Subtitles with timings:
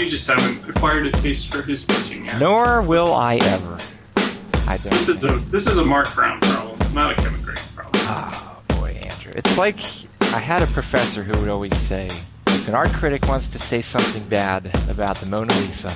[0.00, 2.40] You just haven't acquired a taste for his pitching yet.
[2.40, 3.76] Nor will I ever.
[4.66, 4.94] I don't.
[4.94, 8.02] This is a this is a Mark Brown problem, not a Kevin Gregg problem.
[8.08, 9.34] Oh boy, Andrew.
[9.36, 9.76] It's like
[10.22, 12.06] I had a professor who would always say,
[12.46, 15.92] if an art critic wants to say something bad about the Mona Lisa,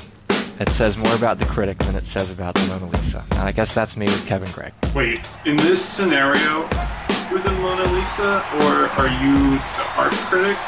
[0.60, 3.24] it says more about the critic than it says about the Mona Lisa.
[3.30, 4.74] And I guess that's me with Kevin Gregg.
[4.94, 6.68] Wait, in this scenario,
[7.30, 10.58] you're the Mona Lisa, or are you the art critic,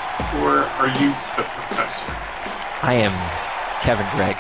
[0.41, 2.11] or are you the professor?
[2.87, 4.37] I am Kevin Gregg.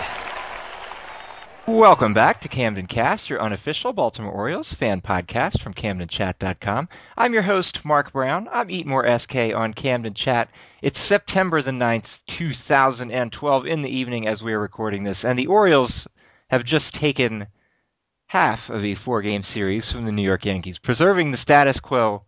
[1.66, 6.88] Welcome back to Camden Cast, your unofficial Baltimore Orioles fan podcast from CamdenChat.com.
[7.16, 8.48] I'm your host, Mark Brown.
[8.52, 10.48] I'm Eatmore SK on Camden Chat.
[10.80, 15.48] It's September the 9th, 2012 in the evening as we are recording this, and the
[15.48, 16.06] Orioles
[16.48, 17.48] have just taken
[18.26, 22.22] half of a four-game series from the New York Yankees, preserving the status quo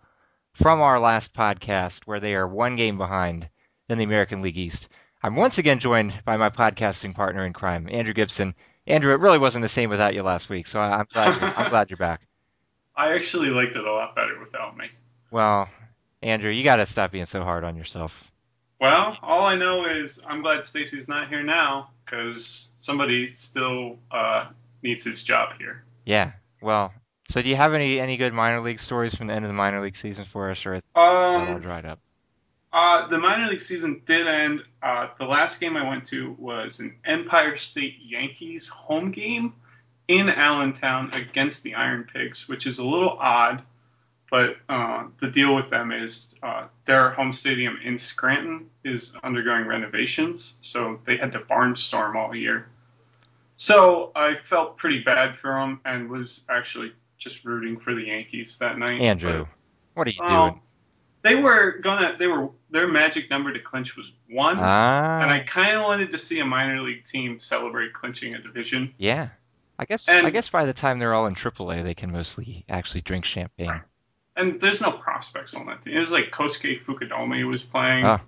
[0.54, 3.48] from our last podcast where they are one game behind
[3.88, 4.88] in the American League East.
[5.22, 8.54] I'm once again joined by my podcasting partner in crime, Andrew Gibson.
[8.86, 11.70] Andrew, it really wasn't the same without you last week, so I'm glad you're, I'm
[11.70, 12.20] glad you're back.
[12.96, 14.86] I actually liked it a lot better without me.
[15.30, 15.68] Well,
[16.22, 18.12] Andrew, you got to stop being so hard on yourself.
[18.80, 24.46] Well, all I know is I'm glad Stacy's not here now because somebody still uh,
[24.82, 25.84] needs his job here.
[26.06, 26.32] Yeah.
[26.62, 26.92] Well,
[27.28, 29.54] so do you have any any good minor league stories from the end of the
[29.54, 31.98] minor league season for us, or is that all Um, dried up?
[32.72, 34.62] Uh, the minor league season did end.
[34.82, 39.54] Uh, the last game I went to was an Empire State Yankees home game
[40.06, 43.62] in Allentown against the Iron Pigs, which is a little odd.
[44.30, 49.66] But uh, the deal with them is uh, their home stadium in Scranton is undergoing
[49.66, 52.68] renovations, so they had to barnstorm all year.
[53.56, 58.58] So I felt pretty bad for them and was actually just rooting for the Yankees
[58.58, 59.00] that night.
[59.00, 59.46] Andrew,
[59.94, 60.60] what are you Well, doing?
[61.22, 62.16] They were gonna.
[62.18, 66.10] They were their magic number to clinch was one, Ah, and I kind of wanted
[66.12, 68.94] to see a minor league team celebrate clinching a division.
[68.98, 69.28] yeah.
[69.80, 72.64] I guess And- I guess by the time they're all in AAA, they can mostly
[72.68, 73.80] actually drink champagne.
[74.34, 75.96] And there's no prospects on that team.
[75.96, 78.04] It was like Kosuke Fukudome was playing.
[78.04, 78.18] Oh.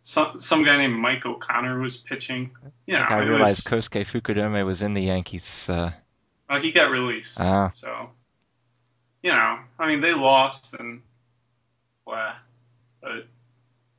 [0.00, 2.52] Some some guy named Mike O'Connor was pitching.
[2.86, 5.68] You know, I it realized was, Kosuke Fukudome was in the Yankees.
[5.68, 5.92] Uh,
[6.48, 7.38] uh, he got released.
[7.40, 7.68] Ah.
[7.70, 8.10] So,
[9.22, 11.02] you know, I mean, they lost and
[12.06, 12.34] blah,
[13.02, 13.26] but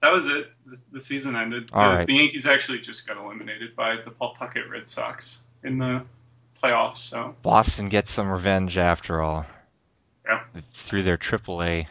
[0.01, 0.51] that was it.
[0.65, 1.69] The, the season ended.
[1.73, 2.07] All the, right.
[2.07, 6.03] the Yankees actually just got eliminated by the Pawtucket Red Sox in the
[6.61, 6.97] playoffs.
[6.97, 9.45] So, Boston gets some revenge after all.
[10.25, 10.41] Yeah.
[10.73, 11.87] Through their AAA.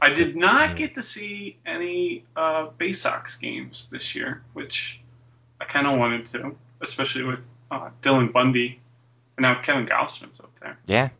[0.00, 5.00] I did not get to see any uh, Bay Sox games this year, which
[5.60, 8.80] I kind of wanted to, especially with uh, Dylan Bundy
[9.36, 10.78] and now Kevin Gausman's up there.
[10.86, 11.12] Yeah, Do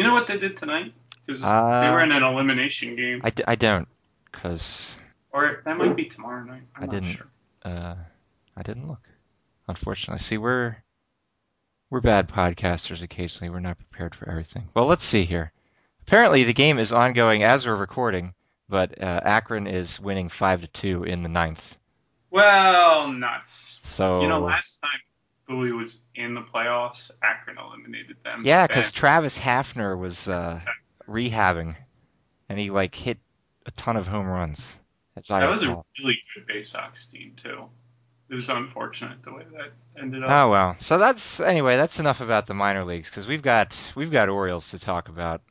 [0.00, 0.92] you know what they did tonight?
[1.26, 3.86] Because Uh, they were in an elimination game, I, d- I don't,
[4.34, 4.96] because
[5.32, 6.62] or that might be tomorrow night.
[6.76, 7.08] I'm I not didn't.
[7.10, 7.26] sure.
[7.64, 7.94] uh,
[8.56, 9.08] I didn't look.
[9.68, 10.76] Unfortunately, see, we're
[11.90, 13.02] we're bad podcasters.
[13.02, 14.68] Occasionally, we're not prepared for everything.
[14.74, 15.52] Well, let's see here.
[16.06, 18.34] Apparently, the game is ongoing as we're recording,
[18.68, 21.76] but uh, Akron is winning five to two in the ninth.
[22.30, 23.80] Well, nuts.
[23.84, 25.00] So You know, last time
[25.48, 28.42] Bowie was in the playoffs, Akron eliminated them.
[28.44, 30.58] yeah, because Travis Hafner was uh,
[31.08, 31.76] rehabbing,
[32.48, 33.18] and he like hit
[33.66, 34.78] a ton of home runs.
[35.14, 37.64] That's I that was a really good Bay Sox team too.
[38.28, 40.30] It was unfortunate the way that ended up.
[40.30, 40.76] Oh well.
[40.78, 41.76] So that's anyway.
[41.76, 45.42] That's enough about the minor leagues because we've got we've got Orioles to talk about.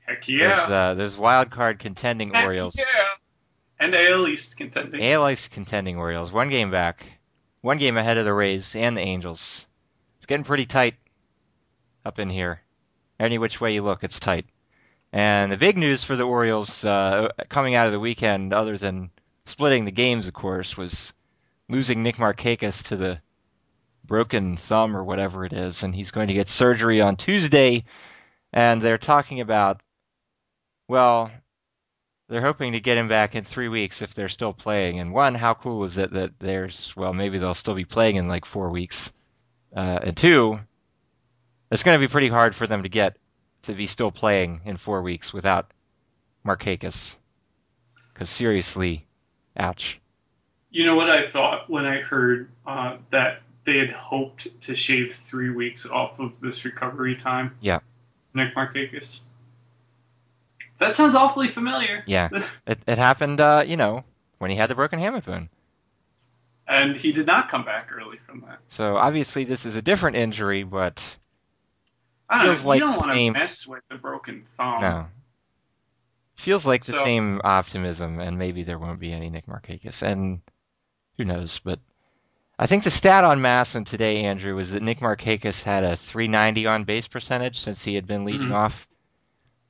[0.00, 0.48] Heck yeah.
[0.48, 2.76] There's uh, there's wild card contending Heck Orioles.
[2.76, 2.84] Yeah.
[3.78, 5.04] And AL East contending.
[5.04, 6.32] AL East contending Orioles.
[6.32, 7.04] One game back,
[7.60, 9.66] one game ahead of the Rays and the Angels.
[10.16, 10.94] It's getting pretty tight
[12.04, 12.62] up in here.
[13.20, 14.46] Any which way you look, it's tight.
[15.16, 19.08] And the big news for the Orioles uh, coming out of the weekend, other than
[19.46, 21.14] splitting the games, of course, was
[21.70, 23.18] losing Nick Markakis to the
[24.04, 27.84] broken thumb or whatever it is, and he's going to get surgery on Tuesday.
[28.52, 29.80] And they're talking about,
[30.86, 31.30] well,
[32.28, 34.98] they're hoping to get him back in three weeks if they're still playing.
[35.00, 38.28] And one, how cool is it that there's, well, maybe they'll still be playing in
[38.28, 39.14] like four weeks.
[39.74, 40.60] Uh, and two,
[41.70, 43.16] it's going to be pretty hard for them to get
[43.66, 45.70] to be still playing in four weeks without
[46.44, 47.16] Markakis.
[48.12, 49.06] Because seriously,
[49.56, 50.00] ouch.
[50.70, 55.14] You know what I thought when I heard uh, that they had hoped to shave
[55.14, 57.56] three weeks off of this recovery time?
[57.60, 57.80] Yeah.
[58.34, 59.20] Nick Markakis.
[60.78, 62.02] That sounds awfully familiar.
[62.06, 62.28] Yeah.
[62.66, 64.04] It, it happened, uh, you know,
[64.38, 65.48] when he had the broken hammer bone.
[66.68, 68.58] and he did not come back early from that.
[68.68, 71.00] So obviously this is a different injury, but
[72.28, 72.68] I don't Feels know.
[72.68, 74.80] like you don't the want to same- mess with the broken thumb.
[74.80, 75.06] no.
[76.36, 80.42] Feels like the same optimism, and maybe there won't be any Nick Markakis, and
[81.16, 81.58] who knows?
[81.60, 81.78] But
[82.58, 86.66] I think the stat on Masson today, Andrew, was that Nick Markakis had a 390
[86.66, 88.54] on base percentage since he had been leading Mhm.
[88.54, 88.86] off,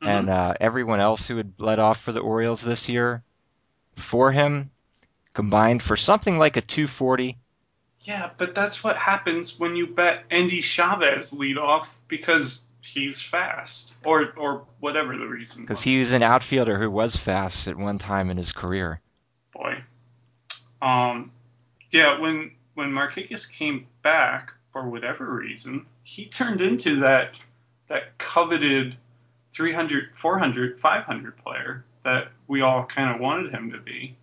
[0.02, 3.23] and uh, everyone else who had led off for the Orioles this year
[3.94, 4.70] before him
[5.35, 7.38] combined for something like a 240.
[8.06, 13.93] Yeah, but that's what happens when you bet Endy Chavez lead off because he's fast,
[14.05, 15.62] or or whatever the reason.
[15.62, 19.00] Because he was an outfielder who was fast at one time in his career.
[19.53, 19.82] boy.
[20.81, 21.32] Um,
[21.91, 27.35] yeah, when when Markakis came back for whatever reason, he turned into that
[27.88, 28.97] that coveted
[29.52, 34.17] 300, 400, 500 player that we all kind of wanted him to be.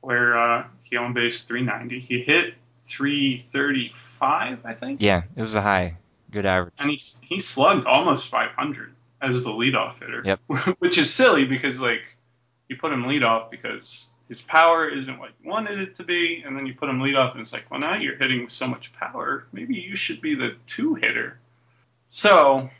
[0.00, 5.62] Where uh, he on base 390, he hit 335, I think, Yeah, it was a
[5.62, 5.96] high,
[6.30, 6.74] good average.
[6.78, 10.22] and he he slugged almost 500 as the leadoff hitter.
[10.24, 10.40] Yep.
[10.78, 12.16] Which is silly because like
[12.68, 16.56] you put him leadoff because his power isn't what you wanted it to be, and
[16.56, 18.92] then you put him leadoff and it's like, well now you're hitting with so much
[18.92, 21.38] power, maybe you should be the two hitter.
[22.06, 22.70] So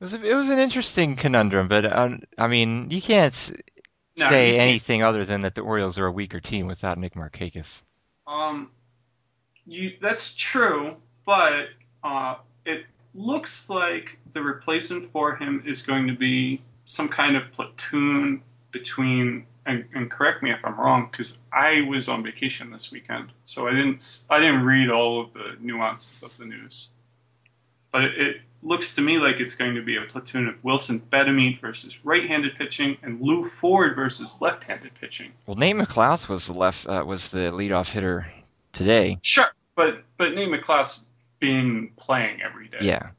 [0.00, 3.34] It was, a, it was an interesting conundrum, but um, I mean, you can't
[4.16, 4.60] No, say can't.
[4.62, 7.82] anything other than that the Orioles are a weaker team without Nick Markakis.
[8.26, 8.70] um,
[9.66, 11.68] you that's true, but
[12.02, 12.84] uh, it
[13.14, 19.46] looks like the replacement for him is going to be some kind of platoon between.
[19.66, 23.68] And, and correct me if I'm wrong, because I was on vacation this weekend, so
[23.68, 26.88] I didn't I didn't read all of the nuances of the news.
[27.92, 31.00] But it, it looks to me like it's going to be a platoon of Wilson
[31.12, 35.30] Betemit versus right-handed pitching and Lew Ford versus left-handed pitching.
[35.46, 38.26] Well, Nate McLouth was the left uh, was the leadoff hitter
[38.72, 39.18] today.
[39.22, 41.04] Sure, but but Nate McLouth's
[41.38, 42.78] been playing every day.
[42.82, 43.10] Yeah,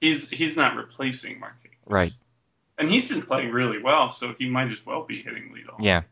[0.00, 1.54] he's he's not replacing Mark.
[1.64, 1.76] Akins.
[1.86, 2.12] Right.
[2.78, 5.84] And he's been playing really well, so he might as well be hitting leadoff.
[5.84, 6.02] yeah.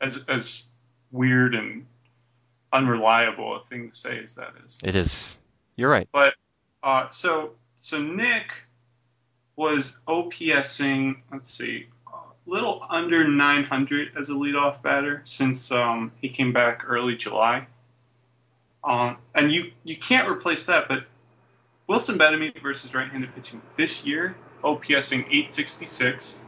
[0.00, 0.64] As as
[1.10, 1.86] weird and
[2.72, 4.78] unreliable a thing to say as that is.
[4.82, 5.36] It is.
[5.76, 6.08] You're right.
[6.12, 6.34] But
[6.82, 8.52] uh, so so Nick
[9.56, 11.16] was OPSing.
[11.32, 16.84] Let's see, a little under 900 as a leadoff batter since um, he came back
[16.86, 17.66] early July.
[18.86, 20.86] Um, and you you can't replace that.
[20.88, 21.00] But
[21.88, 26.44] Wilson Betemit versus right-handed pitching this year, OPSing 866.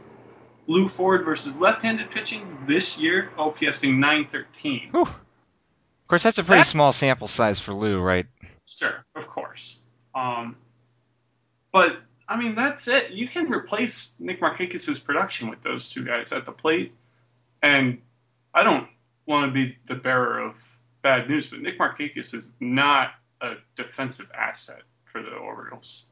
[0.67, 4.89] Lew Ford versus left-handed pitching this year, OPSing 913.
[4.91, 5.01] Whew.
[5.01, 8.25] Of course, that's a pretty That- small sample size for Lew, right?
[8.67, 9.79] Sure, of course.
[10.15, 10.55] Um,
[11.71, 11.97] but
[12.27, 13.11] I mean, that's it.
[13.11, 16.93] You can replace Nick Markakis' production with those two guys at the plate,
[17.63, 17.99] and
[18.53, 18.87] I don't
[19.25, 20.55] want to be the bearer of
[21.01, 23.11] bad news, but Nick Markakis is not
[23.41, 26.05] a defensive asset for the Orioles.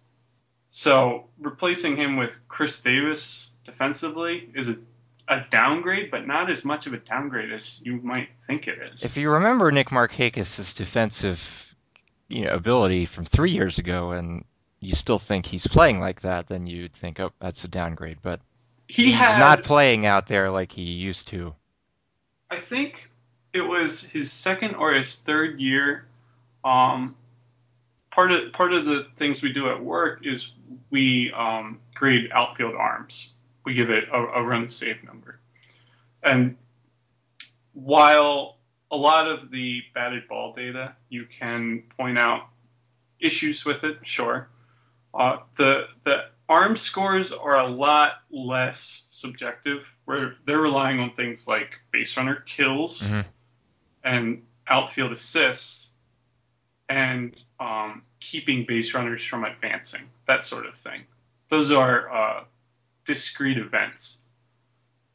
[0.69, 4.78] So replacing him with Chris Davis defensively is a,
[5.28, 9.04] a downgrade, but not as much of a downgrade as you might think it is.
[9.04, 11.42] If you remember Nick Markakis' defensive,
[12.28, 14.44] you know, ability from three years ago, and
[14.80, 18.19] you still think he's playing like that, then you'd think, oh, that's a downgrade.
[18.22, 18.42] But
[18.88, 21.56] he he's had, not playing out there like he used to.
[22.50, 23.06] I think
[23.57, 26.06] it was his second or his third year.
[26.63, 27.15] Um,
[28.12, 30.51] part of part of the things we do at work is
[30.89, 33.33] we um, grade outfield arms.
[33.65, 35.39] We give it a, a run save number,
[36.24, 36.57] and
[37.74, 38.57] while
[38.89, 42.48] a lot of the batted ball data you can point out
[43.19, 44.49] issues with it, sure.
[45.14, 51.47] Uh, the the arm scores are a lot less subjective, where they're relying on things
[51.47, 53.26] like base runner kills Mhm.
[54.07, 55.92] And outfield assists,
[56.87, 61.04] and um, keeping base runners from advancing, that sort of thing.
[61.49, 62.44] Those are uh,
[63.06, 64.21] discrete events.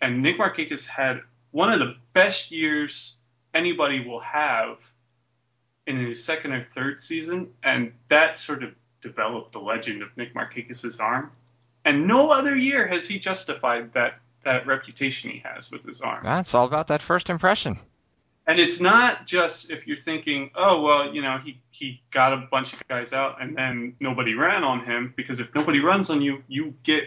[0.00, 1.20] And Nick Markakis had
[1.52, 3.16] one of the best years
[3.54, 4.76] anybody will have
[5.86, 10.34] in his second or third season, and that sort of developed the legend of Nick
[10.34, 11.32] Markakis' arm.
[11.84, 16.24] And no other year has he justified that that reputation he has with his arm.
[16.24, 17.78] That's all about that first impression.
[18.46, 22.48] And it's not just if you're thinking, oh well, you know, he he got a
[22.50, 26.22] bunch of guys out and then nobody ran on him because if nobody runs on
[26.22, 27.04] you, you get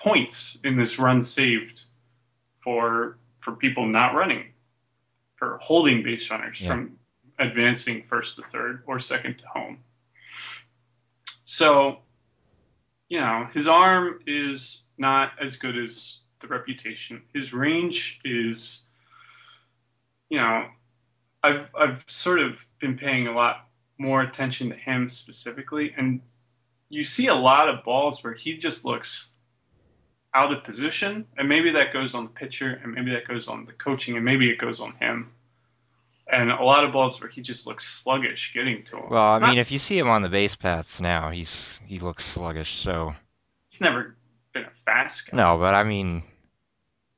[0.00, 1.82] points in this run saved
[2.62, 4.44] for for people not running,
[5.36, 6.68] for holding base runners Yeah.
[6.68, 6.98] from
[7.38, 9.78] advancing first to third or second to home.
[11.44, 11.98] So,
[13.08, 17.22] you know, his arm is not as good as the reputation.
[17.34, 18.86] His range is
[20.32, 20.64] you know,
[21.42, 26.22] I've I've sort of been paying a lot more attention to him specifically, and
[26.88, 29.30] you see a lot of balls where he just looks
[30.34, 33.66] out of position, and maybe that goes on the pitcher, and maybe that goes on
[33.66, 35.32] the coaching, and maybe it goes on him.
[36.32, 39.10] and a lot of balls where he just looks sluggish getting to him.
[39.10, 41.78] Well, I It's not- mean, if you see him on the base paths now, he's
[41.86, 42.76] he looks sluggish.
[42.76, 43.14] So
[43.66, 44.16] it's never
[44.54, 45.36] been a fast guy.
[45.36, 46.22] no, but I mean,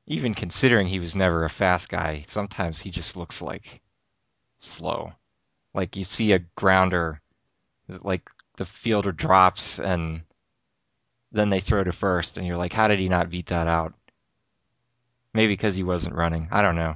[0.07, 3.81] even considering he was never a fast guy, sometimes he just looks like
[4.59, 5.13] slow.
[5.73, 7.21] Like you see a grounder,
[7.87, 10.21] like the fielder drops and
[11.31, 13.93] then they throw to first, and you're like, how did he not beat that out?
[15.33, 16.47] Maybe because he wasn't running.
[16.49, 16.95] I don't know.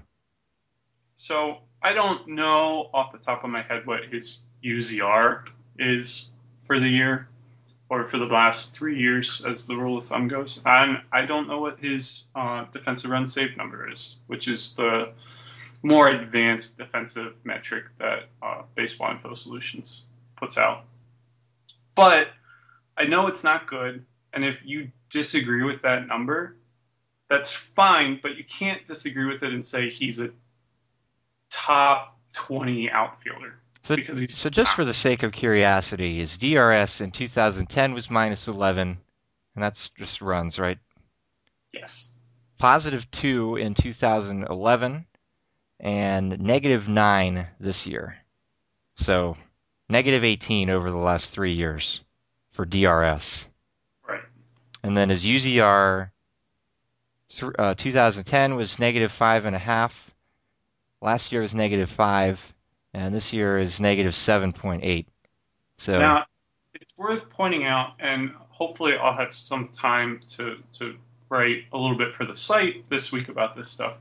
[1.18, 6.30] So I don't know off the top of my head what his UZR is
[6.64, 7.28] for the year
[7.90, 10.62] or for the last three years, as the rule of thumb goes.
[10.64, 15.12] And I don't know what his uh, defensive run save number is, which is the
[15.82, 20.04] more advanced defensive metric that uh, Baseball Info Solutions
[20.36, 20.86] puts out.
[21.96, 22.28] But
[22.96, 26.56] I know it's not good, and if you disagree with that number,
[27.28, 28.20] that's fine.
[28.22, 30.30] But you can't disagree with it and say he's a
[31.50, 33.56] top 20 outfielder.
[33.84, 33.96] So,
[34.28, 38.98] so just for the sake of curiosity, his DRS in 2010 was minus 11,
[39.56, 40.78] and that's just runs, right?
[41.74, 42.10] Yes.
[42.58, 45.06] Positive 2 in 2011,
[45.80, 48.18] and negative 9 this year.
[48.96, 49.38] So,
[49.88, 52.02] negative 18 over the last three years
[52.52, 53.48] for DRS.
[54.08, 54.22] Right.
[54.84, 56.12] And then his UZR,
[57.58, 59.94] uh, 2010 was negative 5.5.
[61.02, 62.54] Last year was negative 5.
[62.94, 65.06] And this year is negative 7.8.
[65.78, 66.26] So, Now,
[66.74, 70.96] it's worth pointing out, and hopefully I'll have some time to, to
[71.30, 73.98] write a little bit for the site this week about this stuff.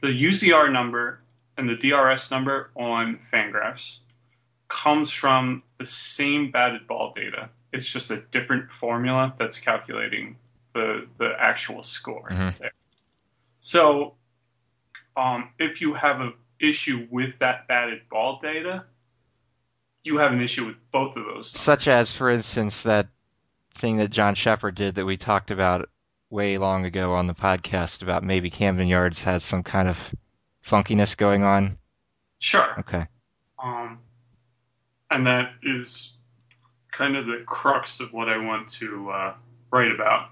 [0.00, 1.20] The UZR number
[1.56, 3.98] and the DRS number on Fangraphs
[4.68, 7.50] comes from the same batted ball data.
[7.72, 10.36] It's just a different formula that's calculating
[10.72, 12.28] the the actual score.
[12.30, 12.58] Mhm.
[12.58, 12.72] there.
[13.58, 14.14] So,
[15.16, 18.84] um, if you have an issue with that batted ball data,
[20.02, 21.50] you have an issue with both of those.
[21.50, 23.08] such as, for instance, that
[23.76, 25.88] thing that Jon Shepherd did that we talked about
[26.30, 29.98] way long ago on the podcast about maybe Camden Yards has some kind of
[30.64, 31.76] funkiness going on.
[32.38, 32.80] Sure.
[32.80, 33.06] Okay.
[33.62, 33.98] Um,
[35.10, 36.16] and that is
[36.92, 39.34] kind of the crux of what I want to uh,
[39.70, 40.30] write about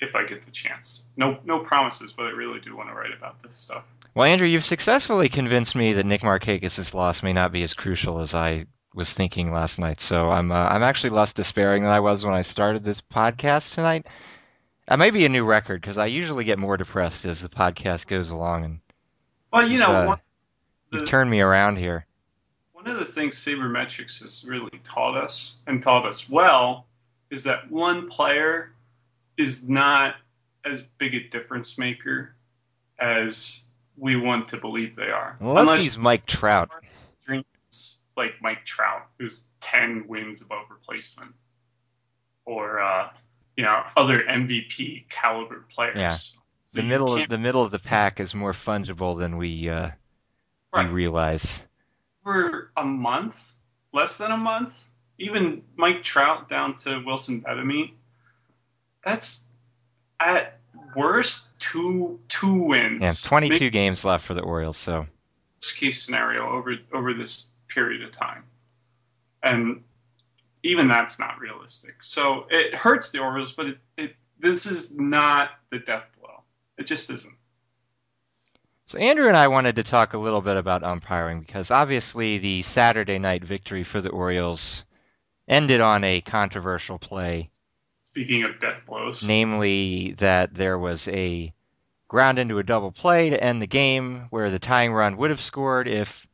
[0.00, 1.04] if I get the chance.
[1.16, 3.84] No, no promises, but I really do want to write about this stuff.
[4.14, 8.20] Well, Andrew, you've successfully convinced me that Nick Markakis' loss may not be as crucial
[8.20, 10.00] as I was thinking last night.
[10.00, 13.74] So I'm uh, I'm actually less despairing than I was when I started this podcast
[13.74, 14.06] tonight.
[14.88, 18.08] That may be a new record because I usually get more depressed as the podcast
[18.08, 18.80] goes along, and
[19.52, 20.20] Well, you know, Uh, one,
[20.90, 22.04] you've turned me around here.
[22.72, 26.86] one of the things sabermetrics has really taught us and taught us well
[27.30, 28.72] is that one player
[29.36, 30.16] is not
[30.64, 32.34] as big a difference maker
[32.98, 33.62] as
[34.00, 35.36] we want to believe they are.
[35.40, 36.70] Unless, he's Mike Trout.
[37.26, 37.44] dreams
[38.16, 41.32] like Mike Trout, who's 10 wins above replacement,
[42.44, 43.10] or uh,
[43.56, 45.96] you know other MVP caliber players.
[45.96, 46.08] Yeah.
[46.64, 49.90] So The middle of the middle of the pack is more fungible than we uh,
[50.72, 50.86] Right.
[50.86, 51.62] we realize.
[52.22, 53.54] for a month,
[53.92, 54.88] less than a month,
[55.18, 57.90] even Mike Trout down to Wilson Betemit.
[59.04, 59.46] That's
[60.20, 60.59] at
[60.94, 63.00] worst two two wins.
[63.02, 65.06] Yeah, 22 Maybe games left for the Orioles, so
[65.60, 68.44] worst case scenario over over this period of time,
[69.42, 69.84] and
[70.62, 72.02] even that's not realistic.
[72.02, 76.42] So it hurts the Orioles, but it, it this is not the death blow.
[76.78, 77.34] It just isn't.
[78.86, 82.62] So Andrew and I wanted to talk a little bit about umpiring because obviously the
[82.62, 84.84] Saturday night victory for the Orioles
[85.46, 87.50] ended on a controversial play,
[88.10, 91.52] Speaking of death blows, namely that there was a
[92.08, 95.40] ground into a double play to end the game where the tying run would have
[95.40, 96.26] scored if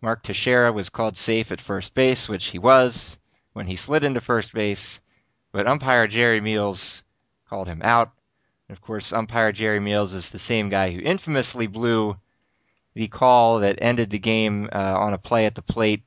[0.00, 3.18] Mark Teixeira was called safe at first base, which he was
[3.52, 5.00] when he slid into first base,
[5.50, 7.02] but umpire Jerry Meals
[7.48, 8.12] called him out.
[8.68, 12.16] And of course, umpire Jerry Meals is the same guy who infamously blew
[12.94, 16.02] the call that ended the game uh, on a play at the plate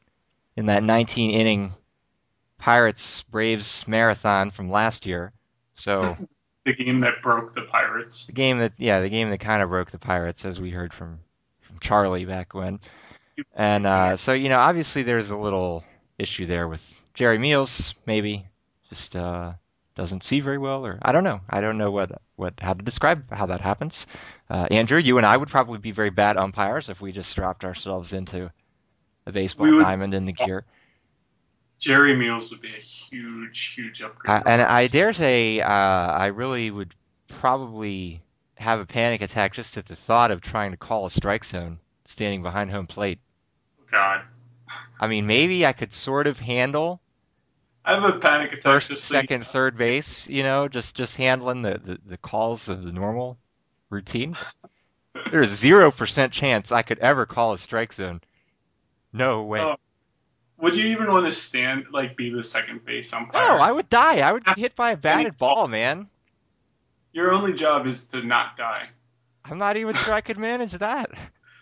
[0.56, 1.74] in that 19 inning
[2.58, 5.32] Pirates Braves marathon from last year.
[5.76, 6.18] So
[6.66, 8.26] the game that broke the Pirates.
[8.28, 10.94] the game that yeah, the game that kind of broke the Pirates, as we heard
[10.94, 11.20] from
[11.62, 12.80] from Charlie back when.
[13.56, 15.84] And uh, so you know, obviously there's a little
[16.18, 16.82] issue there with
[17.14, 18.48] Jerry Meals, maybe
[18.90, 19.54] just uh,
[19.96, 21.42] doesn't see very well, or I don't know.
[21.50, 24.08] I don't know what what how to describe how that happens.
[24.50, 27.64] Uh, Andrew, you and I would probably be very bad umpires if we just strapped
[27.64, 28.52] ourselves into
[29.26, 30.66] a baseball would- diamond in the gear.
[31.80, 34.42] Jerry Meals would be a huge, huge upgrade.
[34.46, 36.96] And I dare say, uh, I really would
[37.28, 38.24] probably
[38.56, 41.80] have a panic attack just at the thought of trying to call a strike zone
[42.06, 43.20] standing behind home plate.
[43.92, 44.22] God.
[45.00, 47.00] I mean, maybe I could sort of handle
[47.88, 48.64] I have a panic attack.
[48.64, 50.28] first, second, third base.
[50.28, 53.38] You know, just just handling the, the, the calls of the normal
[53.90, 54.36] routine.
[55.32, 58.20] There's zero percent chance I could ever call a strike zone.
[59.14, 59.62] No way.
[59.62, 59.78] Oh,
[60.60, 63.48] Would you even want to stand, like, be the second base umpire?
[63.48, 64.20] no, I would die.
[64.20, 66.08] I would get hit by a batted ball, man.
[67.14, 68.90] Your only job is to not die.
[69.46, 71.12] I'm not even sure I could manage that.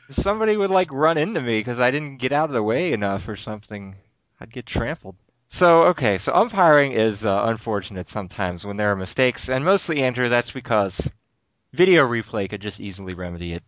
[0.07, 2.93] If somebody would like run into me because I didn't get out of the way
[2.93, 3.95] enough or something,
[4.39, 5.15] I'd get trampled.
[5.47, 10.29] So okay, so umpiring is uh, unfortunate sometimes when there are mistakes, and mostly Andrew,
[10.29, 11.09] that's because
[11.73, 13.63] video replay could just easily remedy it.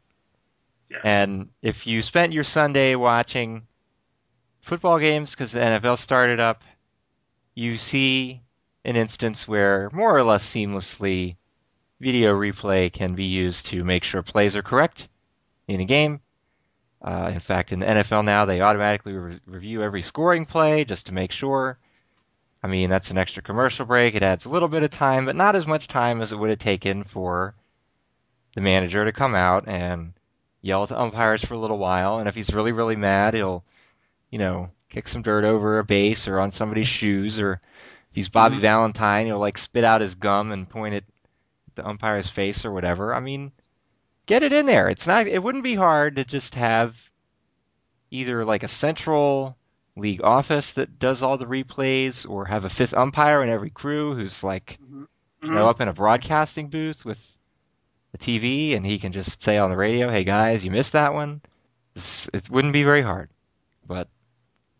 [0.91, 1.01] Yes.
[1.03, 3.67] And if you spent your Sunday watching
[4.67, 6.61] football games because the NFL started up,
[7.55, 8.41] you see
[8.85, 11.35] an instance where more or less seamlessly
[11.99, 15.07] video replay can be used to make sure plays are correct
[15.67, 16.21] in a game.
[17.01, 21.05] Uh, in fact, in the NFL now, they automatically re- review every scoring play just
[21.07, 21.77] to make sure.
[22.61, 24.15] I mean, that's an extra commercial break.
[24.15, 26.49] It adds a little bit of time, but not as much time as it would
[26.49, 27.55] have taken for
[28.55, 30.13] the manager to come out and
[30.61, 32.17] yell at umpires for a little while.
[32.17, 33.63] And if he's really, really mad, he'll,
[34.37, 37.39] you know, kick some dirt over a base or on somebody's shoes.
[37.39, 37.59] Or if
[38.15, 38.61] he's Bobby Mhm.
[38.61, 41.03] Valentine, he'll like spit out his gum and point it
[41.69, 43.15] at the umpire's face or whatever.
[43.15, 43.51] I mean,
[44.27, 44.89] get it in there.
[44.89, 45.25] It's not.
[45.25, 46.95] It wouldn't be hard to just have
[48.11, 49.57] either like a central
[49.95, 54.13] league office that does all the replays, or have a fifth umpire in every crew
[54.13, 55.07] who's like Mhm.
[55.41, 57.17] you know, up in a broadcasting booth with
[58.13, 61.15] a TV, and he can just say on the radio, "Hey guys, you missed that
[61.15, 61.41] one."
[61.95, 63.29] It's, it wouldn't be very hard,
[63.87, 64.07] but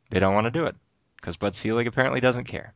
[0.09, 0.75] they don't want to do it
[1.17, 2.73] because Bud Selig apparently doesn't care.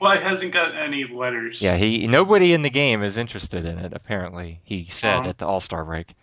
[0.00, 1.62] Well, it hasn't got any letters.
[1.62, 3.92] Yeah, he nobody in the game is interested in it.
[3.92, 6.14] Apparently, he said Um, at the All Star break.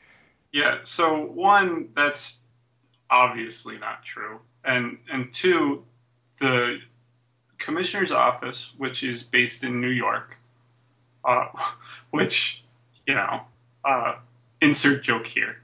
[0.52, 0.80] Yeah.
[0.84, 2.44] So one, that's
[3.10, 5.86] obviously not true, and and two,
[6.40, 6.80] the
[7.58, 10.38] commissioner's office, which is based in New York,
[11.24, 11.48] uh,
[12.12, 12.64] which
[13.08, 13.42] you know,
[13.86, 14.16] uh,
[14.62, 15.58] insert joke here.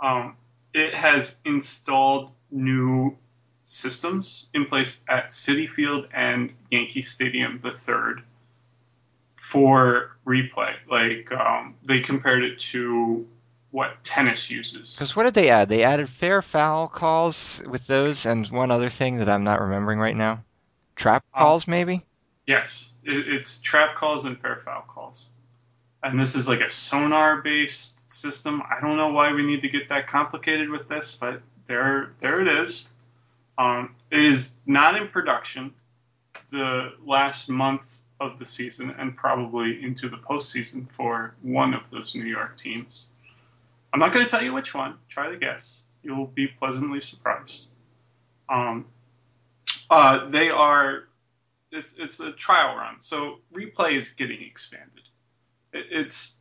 [0.00, 0.36] Um,
[0.74, 3.16] it has installed new
[3.64, 8.22] systems in place at Citi Field and Yankee Stadium the third
[9.34, 10.74] for replay.
[10.90, 13.26] Like um, they compared it to
[13.70, 14.94] what tennis uses.
[14.94, 15.68] Because what did they add?
[15.68, 19.98] They added fair foul calls with those, and one other thing that I'm not remembering
[19.98, 20.44] right now.
[20.96, 22.04] Trap Um, calls, maybe.
[22.46, 25.28] Yes, it, it's trap calls and fair foul calls.
[26.02, 28.62] And this is like a sonar based system.
[28.62, 32.40] I don't know why we need to get that complicated with this, but there there
[32.40, 32.90] it is.
[33.56, 35.74] Um, it is not in production
[36.50, 42.14] the last month of the season and probably into the postseason for one of those
[42.14, 43.06] New York teams.
[43.92, 44.96] I'm not going to tell you which one.
[45.08, 45.80] Try to guess.
[46.02, 47.66] You'll be pleasantly surprised.
[48.48, 48.86] Um,
[49.90, 51.04] uh, they are
[51.70, 55.02] it's it's a trial run, so replay is getting expanded.
[55.72, 56.38] It, it's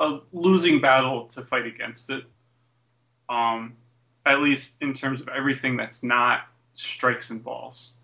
[0.00, 2.24] a losing battle to fight against it.
[3.28, 3.76] Um,
[4.28, 6.42] at least in terms of everything that's not
[6.74, 7.94] strikes and balls.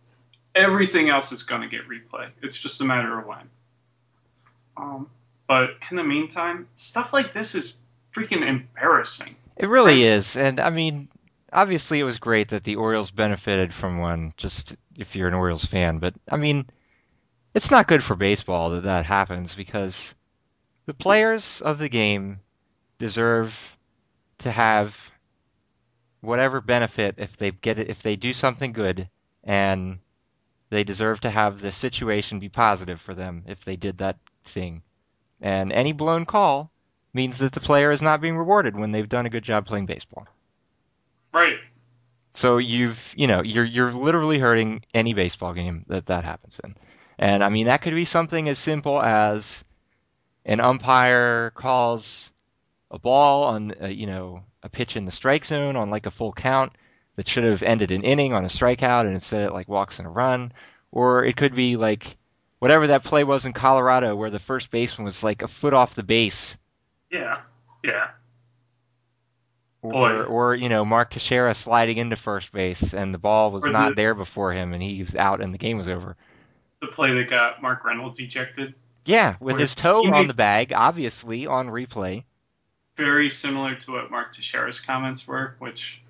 [0.54, 2.30] Everything else is going to get replay.
[2.42, 3.50] It's just a matter of when.
[4.76, 5.10] Um,
[5.46, 7.78] but in the meantime, stuff like this is
[8.14, 9.36] freaking embarrassing.
[9.56, 11.08] It really is, and I mean,
[11.52, 14.34] obviously it was great that the Orioles benefited from one.
[14.36, 16.66] Just if you're an Orioles fan, but I mean,
[17.54, 20.14] it's not good for baseball that that happens because
[20.86, 22.40] the players of the game
[22.98, 23.56] deserve
[24.38, 24.96] to have
[26.24, 29.08] whatever benefit if they get it if they do something good,
[29.42, 29.98] and
[30.70, 34.82] they deserve to have the situation be positive for them if they did that thing.
[35.40, 36.70] And any blown call
[37.12, 39.86] means that the player is not being rewarded when they've done a good job playing
[39.86, 40.26] baseball.
[41.32, 41.58] Right.
[42.34, 46.74] So you've, you know, you're you're literally hurting any baseball game that that happens in.
[47.18, 49.64] And I mean that could be something as simple as
[50.44, 52.32] an umpire calls
[52.90, 56.10] a ball on, uh, you know, a pitch in the strike zone on like a
[56.10, 56.72] full count
[57.16, 60.06] that should have ended an inning on a strikeout and instead it like walks in
[60.06, 60.52] a run,
[60.90, 62.16] or it could be like
[62.58, 65.94] whatever that play was in Colorado where the first baseman was like a foot off
[65.94, 66.56] the base
[67.12, 67.40] Yeah.
[67.84, 68.08] Yeah.
[69.82, 73.70] or, or you know Mark Teixeira sliding into first base and the ball was Or
[73.70, 76.16] not the- there before him and he was out and the game was over.
[76.80, 78.74] The play that got Mark Reynolds ejected.
[79.06, 82.24] Yeah, with Or his toe on made- the bag, obviously on replay.
[82.96, 86.02] Very similar to what Mark Teixeira's comments were, which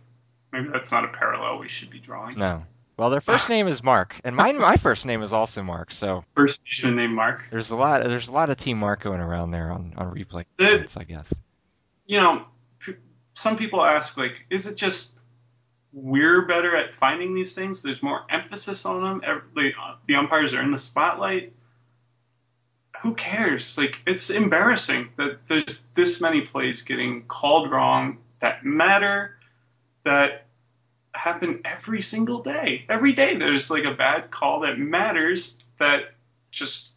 [0.53, 2.39] maybe that's not a parallel we should be drawing.
[2.39, 2.65] No.
[2.97, 5.91] Well, their first name is Mark, and mine my first name is also Mark.
[5.91, 7.45] So First baseman named Mark.
[7.51, 10.45] there's a lot there's a lot of Team Mark going around there on on replay.
[10.59, 11.33] The- I guess.
[12.07, 12.45] You know,
[13.33, 15.19] some people ask like, is it just
[15.95, 17.83] we're better at finding these things.
[17.83, 19.23] There's more emphasis on them.
[19.25, 19.73] Every,
[20.09, 21.53] the uh, umpires are in the spotlight.
[23.05, 23.77] Who cares?
[23.77, 29.37] Like it's embarrassing that there's this many plays getting called wrong that matter
[30.05, 30.47] that
[31.13, 32.87] happen every single day.
[32.89, 36.15] Every day there's like a bad call that matters that
[36.51, 36.93] just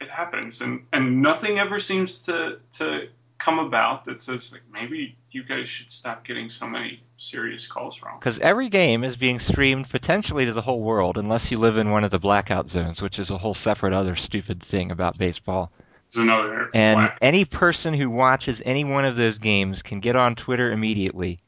[0.00, 5.16] it happens and and nothing ever seems to to come about that says like maybe
[5.30, 8.18] you guys should stop getting so many serious calls wrong.
[8.18, 11.90] Because every game is being streamed potentially to the whole world, unless you live in
[11.90, 15.70] one of the blackout zones, which is a whole separate other stupid thing about baseball.
[16.12, 20.34] There's another And any person who watches any one of those games can get on
[20.34, 21.38] Twitter immediately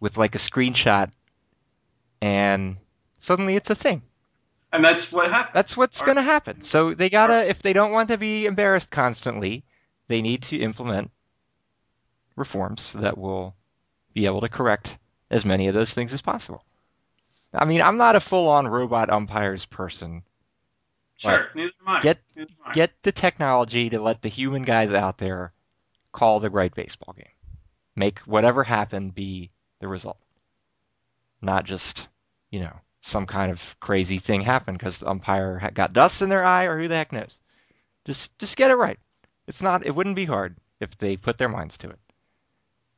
[0.00, 1.10] with like a screenshot,
[2.20, 2.76] and
[3.20, 4.02] suddenly it's a thing.
[4.72, 5.54] and that's what happened.
[5.54, 6.62] That's what's going to happen.
[6.62, 9.64] So they gotta, if they don't want to be embarrassed constantly,
[10.10, 11.08] they need to implement
[12.34, 13.54] reforms that will
[14.12, 14.98] be able to correct
[15.30, 16.64] as many of those things as possible.
[17.54, 20.24] I mean, I'm not a full-on robot umpires person.
[21.16, 22.00] Sure, neither am I.
[22.02, 22.72] Get- Neither am I.
[22.72, 25.52] Get the technology to let the human guys out there
[26.12, 27.26] call the right baseball game.
[27.94, 30.18] Make whatever happened be the result.
[31.40, 32.08] Not just,
[32.50, 36.44] you know, some kind of crazy thing happen because the umpire got dust in their
[36.44, 37.38] eye or who the heck knows.
[38.06, 38.98] Just just get it right.
[39.50, 41.98] It's not it wouldn't be hard if they put their minds to it.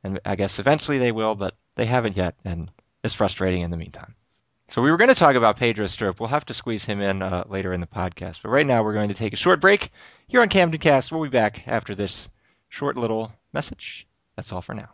[0.03, 2.71] And I guess eventually they will, but they haven't yet and
[3.03, 4.13] it's frustrating in the meantime.
[4.67, 6.19] So we were going to talk about Pedro Strop.
[6.19, 8.37] We'll have to squeeze him in uh, later in the podcast.
[8.43, 9.91] But right now we're going to take a short break
[10.27, 11.11] here on Camden Cast.
[11.11, 12.29] We'll be back after this
[12.69, 14.05] short little message.
[14.35, 14.89] That's all for now.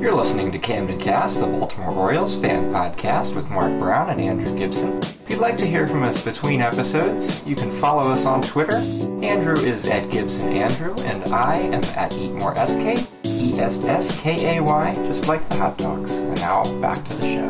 [0.00, 4.56] You're listening to Camden Cast, the Baltimore Orioles fan podcast with Mark Brown and Andrew
[4.56, 4.96] Gibson.
[4.96, 8.76] If you'd like to hear from us between episodes, you can follow us on Twitter.
[9.22, 14.62] Andrew is at Gibson Andrew, and I am at EatMoreSK, E S S K A
[14.62, 16.12] Y, just like the hot dogs.
[16.12, 17.48] And now back to the show.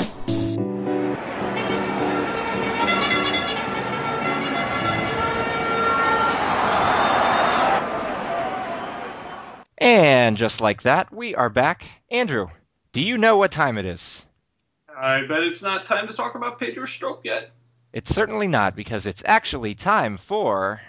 [9.78, 11.86] And just like that, we are back.
[12.12, 12.48] Andrew,
[12.92, 14.26] do you know what time it is?
[14.98, 17.52] I bet it's not time to talk about Pedro Strop yet.
[17.92, 20.80] It's certainly not, because it's actually time for.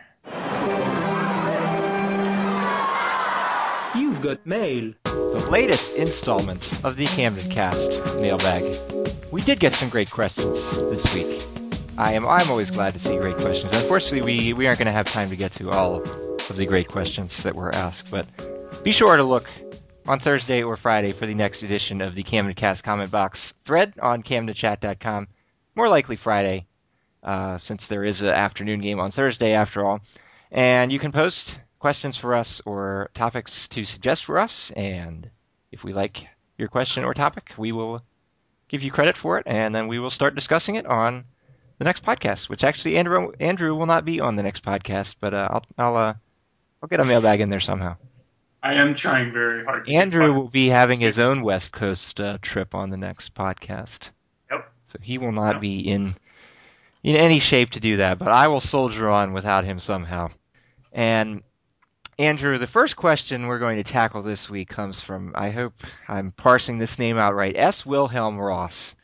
[3.96, 4.94] You've got mail.
[5.04, 8.76] the latest installment of the Camden Cast mailbag.
[9.32, 10.58] We did get some great questions
[10.90, 11.44] this week.
[12.00, 13.76] I am I'm always glad to see great questions.
[13.76, 16.88] Unfortunately, we, we aren't going to have time to get to all of the great
[16.88, 18.26] questions that were asked, but
[18.84, 19.48] be sure to look
[20.08, 23.94] on Thursday or Friday for the next edition of the Camden Cast comment box thread
[24.02, 25.28] on camdenchat.com.
[25.76, 26.66] More likely Friday,
[27.24, 30.02] uh, since there is an afternoon game on Thursday after all.
[30.52, 35.30] And you can post questions for us or topics to suggest for us, and
[35.72, 36.26] if we like
[36.58, 38.02] your question or topic, we will
[38.68, 41.26] give you credit for it, and then we will start discussing it on
[41.78, 42.50] the next podcast.
[42.50, 45.96] Which actually, Andrew Andrew will not be on the next podcast, but uh, I'll I'll
[45.96, 46.14] uh,
[46.82, 47.96] I'll get a mailbag in there somehow.
[48.64, 49.90] I am trying very hard.
[49.90, 54.12] Andrew will be having his own West Coast uh, trip on the next podcast.
[54.52, 54.72] Yep.
[54.88, 55.62] So he will not Yep.
[55.62, 56.16] be in
[57.04, 60.30] in any shape to do that, but I will soldier on without him somehow.
[60.92, 61.42] And
[62.20, 65.74] Andrew, the first question we're going to tackle this week comes from I hope
[66.08, 67.56] I'm parsing this name out right.
[67.58, 67.84] S.
[67.84, 68.96] Wilhelm Ross,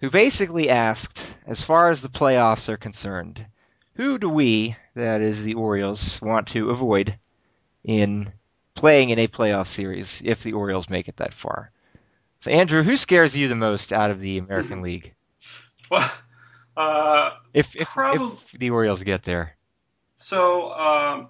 [0.00, 3.46] who basically asked, as far as the playoffs are concerned,
[3.94, 7.16] who do we, that is the Orioles, want to avoid
[7.82, 8.30] in
[8.76, 11.72] playing in a playoff series if the Orioles make it that far?
[12.40, 15.12] So Andrew, who scares you the most out of the American League?
[15.90, 16.10] Well,
[16.76, 18.22] uh, If if, if
[18.58, 19.56] the Orioles get there.
[20.16, 21.28] so um,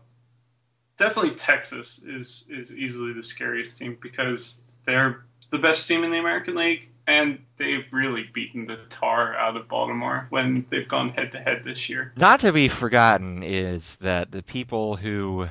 [0.96, 6.18] definitely Texas is is easily the scariest team because they're the best team in the
[6.18, 11.32] American League, and they've really beaten the tar out of Baltimore when they've gone head
[11.32, 12.12] to head this year.
[12.16, 15.48] Not to be forgotten is that the people who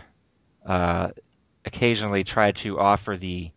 [0.65, 1.09] uh,
[1.65, 3.51] occasionally try to offer the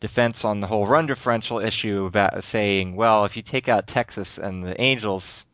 [0.00, 4.38] defense on the whole run differential issue about saying, well, if you take out Texas
[4.38, 5.46] and the Angels,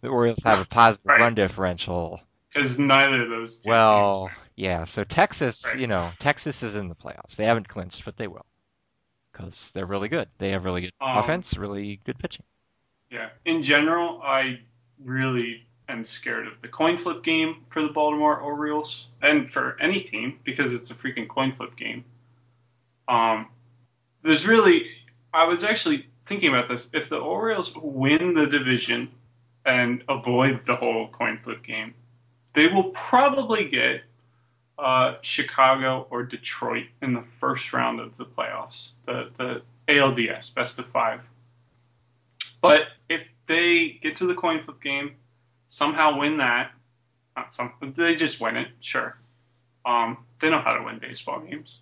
[0.00, 1.20] the Orioles have a positive Right.
[1.20, 2.20] run differential.
[2.52, 3.58] Because neither of those.
[3.62, 4.84] Two Well, yeah.
[4.84, 5.78] So Texas, Right.
[5.78, 7.36] you know, Texas is in the playoffs.
[7.36, 8.46] They haven't clinched, but they will
[9.32, 10.28] because they're really good.
[10.38, 12.44] They have really good Um, offense, really good pitching.
[13.10, 13.28] Yeah.
[13.44, 14.60] In general, I
[15.04, 20.00] really am scared of the coin flip game for the Baltimore Orioles and for any
[20.00, 22.04] team because it's a freaking coin flip game.
[23.08, 23.46] Um,
[24.22, 24.90] there's really,
[25.32, 26.90] I was actually thinking about this.
[26.92, 29.10] If the Orioles win the division
[29.64, 31.94] and avoid the whole coin flip game,
[32.52, 34.02] they will probably get
[34.78, 40.78] uh, Chicago or Detroit in the first round of the playoffs, the the ALDS best
[40.78, 41.20] of five.
[42.60, 45.16] But if they get to the coin flip game,
[45.68, 46.72] somehow win that,
[47.36, 49.16] not some, they just win it, sure.
[49.86, 51.80] Um, they know how to win baseball games.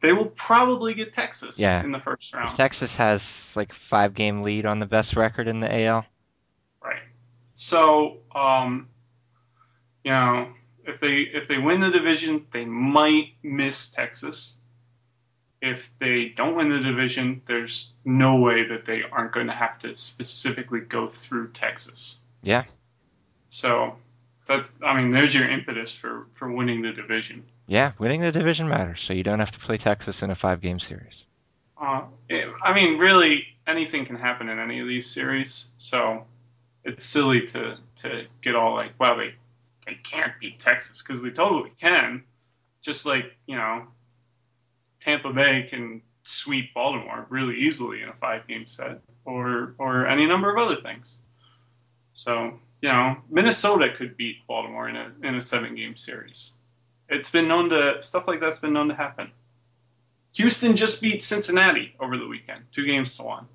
[0.00, 1.82] They will probably get Texas Yeah.
[1.82, 2.48] in the first round.
[2.48, 6.06] Texas has like five game lead on the best record in the AL.
[6.82, 7.02] Right.
[7.54, 8.88] So, um,
[10.04, 10.48] you know,
[10.86, 14.56] if they if they win the division, they might miss Texas.
[15.60, 19.78] If they don't win the division, there's no way that they aren't going to have
[19.80, 22.18] to specifically go through Texas.
[22.42, 22.64] Yeah.
[23.50, 23.96] So,
[24.46, 27.44] that I mean, there's your impetus for for winning the division.
[27.66, 30.60] Yeah, winning the division matters, so you don't have to play Texas in a five
[30.60, 31.24] game series.
[31.80, 35.68] Uh, it, I mean, really, anything can happen in any of these series.
[35.76, 36.24] So
[36.84, 39.34] it's silly to to get all like, well, they
[39.86, 42.24] they can't beat Texas because they totally can.
[42.82, 43.86] Just like you know,
[45.00, 50.26] Tampa Bay can sweep Baltimore really easily in a five game set, or or any
[50.26, 51.18] number of other things.
[52.12, 56.52] So you know, Minnesota could beat Baltimore in a in a seven game series.
[57.08, 59.30] It's been known to stuff like that's been known to happen.
[60.34, 63.46] Houston just beat Cincinnati over the weekend, two games to one.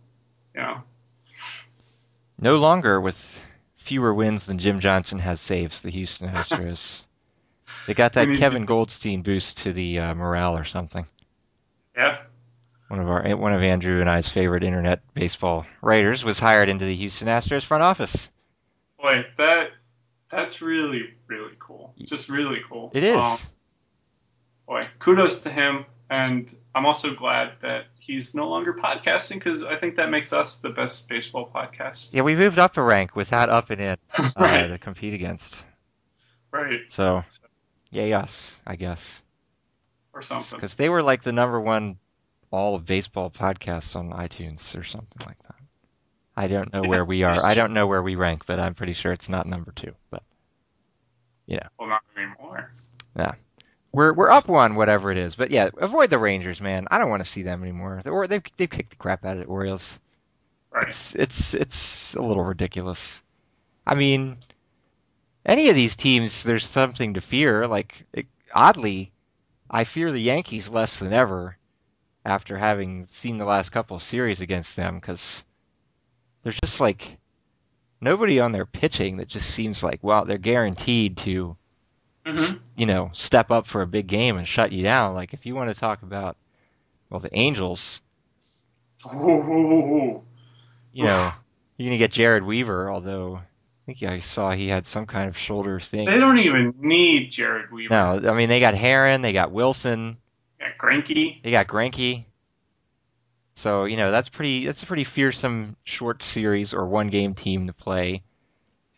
[0.54, 0.78] You know,
[2.40, 3.18] No longer with
[3.78, 7.04] fewer wins than Jim Johnson has saves, the Houston Astros.
[7.88, 11.06] they got that I mean- Kevin Goldstein boost to the uh, morale or something.
[11.96, 12.18] yeah,
[12.90, 16.86] One of our one of Andrew and I's favorite internet baseball writers was hired into
[16.86, 18.30] the Houston Astros front office.
[19.06, 19.72] Boy, that
[20.30, 21.94] that's really really cool.
[22.00, 22.92] Just really cool.
[22.94, 23.18] It is.
[23.18, 23.38] Um,
[24.68, 29.76] boy, kudos to him, and I'm also glad that he's no longer podcasting because I
[29.76, 32.14] think that makes us the best baseball podcast.
[32.14, 34.68] yeah, we moved up a rank with that up and in uh, Right.
[34.68, 35.56] to compete against.
[36.52, 37.24] Right, So,
[37.92, 39.22] yay us, I guess.
[40.14, 40.58] or something.
[40.58, 41.98] Because they were like the number one
[42.52, 45.56] all of baseball podcasts on iTunes or something like that.
[46.38, 47.44] I don't know where we are.
[47.44, 49.94] I don't know where we rank, but I'm pretty sure it's not number two.
[50.10, 50.24] But
[51.80, 52.72] Well, not anymore.
[53.92, 55.36] we're we're up one, whatever it is.
[55.36, 56.88] But yeah, avoid the Rangers, man.
[56.92, 58.02] I don't want to see them anymore.
[58.06, 60.00] Or they've they've kicked the crap out of the Orioles.
[60.72, 60.88] Right.
[60.88, 63.22] It's it's it's a little ridiculous.
[63.88, 64.38] I mean,
[65.46, 67.68] any of these teams, there's something to fear.
[67.68, 69.12] Like it, oddly,
[69.70, 71.58] I fear the Yankees less than ever
[72.26, 75.46] after having seen the last couple of series against them because
[76.46, 77.18] there's just like
[78.00, 81.58] nobody on their pitching that just seems like well they're guaranteed to
[82.26, 85.16] hmm you know step up for a big game and shut you down.
[85.16, 86.38] Like if you want to talk about
[87.10, 88.02] well the Angels,
[89.14, 90.22] Ooh,
[90.94, 91.32] you know,
[91.78, 93.42] you're gonna get Jered Weaver, although I
[93.86, 96.06] think I saw he had some kind of shoulder thing.
[96.06, 97.94] they don't even need Jered Weaver.
[97.94, 100.18] No, I mean they got Haren, they got Wilson,
[100.60, 101.44] they got Greinke.
[101.44, 102.26] they got Greinke.
[103.56, 104.66] So you know that's pretty.
[104.66, 108.22] That's a pretty fearsome short series or one game team to play.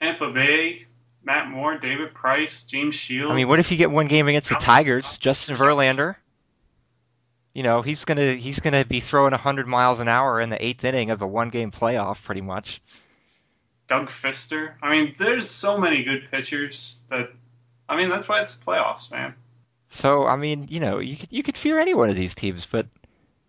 [0.02, 0.86] Tampa Bay,
[1.24, 3.32] Matt Moore, David Price, James Shields.
[3.32, 5.18] I mean, what if you get one game against the Tigers?
[5.18, 6.16] Justin Verlander.
[7.54, 10.84] You know he's gonna he's gonna be throwing 100 miles an hour in the eighth
[10.84, 12.82] inning of a one game playoff, pretty much.
[13.88, 14.74] Doug Fister?
[14.82, 17.32] I mean, there's so many good pitchers that.
[17.90, 19.34] I mean, that's why it's the playoffs, man.
[19.88, 22.68] So I mean, you know, you could you could fear any one of these teams,
[22.70, 22.88] but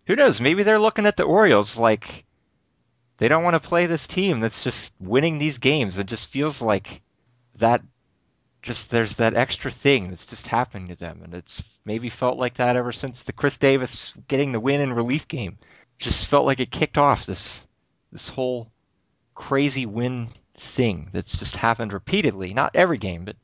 [0.09, 0.41] who knows?
[0.41, 2.25] Maybe they're looking at the Orioles like
[3.19, 5.99] they don't want to play this team that's just winning these games.
[5.99, 7.01] It just feels like
[7.59, 7.83] that.
[8.63, 12.57] Just there's that extra thing that's just happening to them, and it's maybe felt like
[12.57, 15.59] that ever since the Chris Davis getting the win in relief game.
[15.99, 17.65] Just felt like it kicked off this
[18.11, 18.71] this whole
[19.35, 22.55] crazy win thing that's just happened repeatedly.
[22.55, 23.35] Not every game, but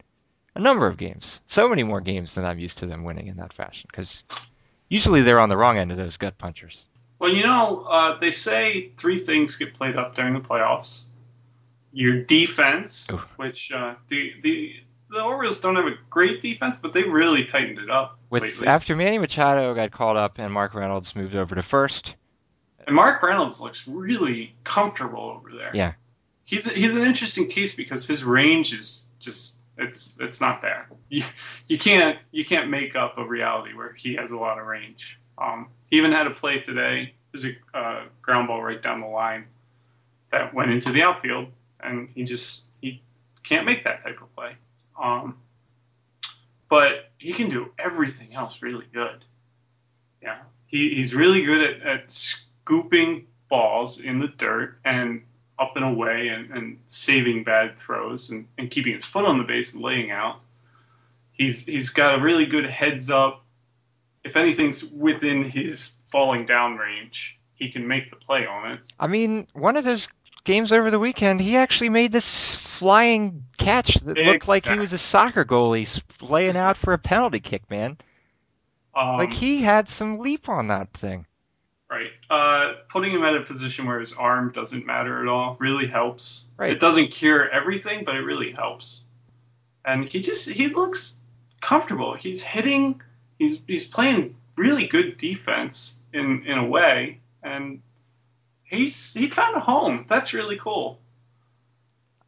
[0.55, 1.41] a number of games.
[1.45, 3.87] So many more games than I'm used to them winning in that fashion.
[3.91, 4.23] Because
[4.89, 6.85] usually they're on the wrong end of those gut punchers.
[7.19, 11.03] Well, you know, uh, they say three things get played up during the playoffs.
[11.93, 13.21] Your defense, Ooh.
[13.37, 14.73] which uh, the the
[15.09, 18.67] the Orioles don't have a great defense, but they really tightened it up With lately.
[18.67, 22.15] after Manny Machado got called up and Mark Reynolds moved over to first.
[22.85, 25.71] And Mark Reynolds looks really comfortable over there.
[25.73, 25.93] Yeah.
[26.43, 30.87] He's he's an interesting case because his range is just it's it's not there.
[31.09, 31.23] You,
[31.67, 35.19] you can't you can't make up a reality where he has a lot of range.
[35.37, 37.13] Um, he even had a play today.
[37.31, 39.45] There's a uh, ground ball right down the line
[40.31, 41.47] that went into the outfield,
[41.79, 43.01] and he just he
[43.43, 44.55] can't make that type of play.
[45.01, 45.37] Um,
[46.69, 49.23] but he can do everything else really good.
[50.21, 55.23] Yeah, he, he's really good at, at scooping balls in the dirt and
[55.57, 59.43] up and away and, and saving bad throws and, and keeping his foot on the
[59.43, 60.39] base and laying out.
[61.31, 63.43] He's he's got a really good heads up.
[64.23, 68.79] If anything's within his falling down range, he can make the play on it.
[68.99, 70.07] I mean, one of those
[70.45, 74.93] games over the weekend, he actually made this flying catch that looked like he was
[74.93, 77.97] a soccer goalie laying out for a penalty kick, man.
[78.95, 81.25] Um, Like he had some leap on that thing.
[82.29, 86.45] Uh, putting him at a position where his arm doesn't matter at all really helps.
[86.57, 86.71] Right.
[86.71, 89.03] It doesn't cure everything, but it really helps.
[89.85, 91.17] And he just he looks
[91.61, 92.15] comfortable.
[92.15, 93.01] He's hitting.
[93.37, 97.81] He's he's playing really good defense in in a way, and
[98.63, 100.05] he's he found a home.
[100.07, 100.99] That's really cool.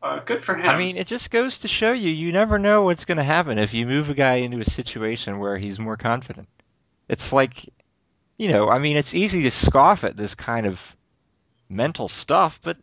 [0.01, 0.69] Uh, good for him.
[0.69, 3.57] I mean, it just goes to show you you never know what's going to happen
[3.57, 6.47] if you move a guy into a situation where he's more confident.
[7.09, 7.69] It's like,
[8.37, 10.79] you know, I mean, it's easy to scoff at this kind of
[11.69, 12.77] mental stuff, but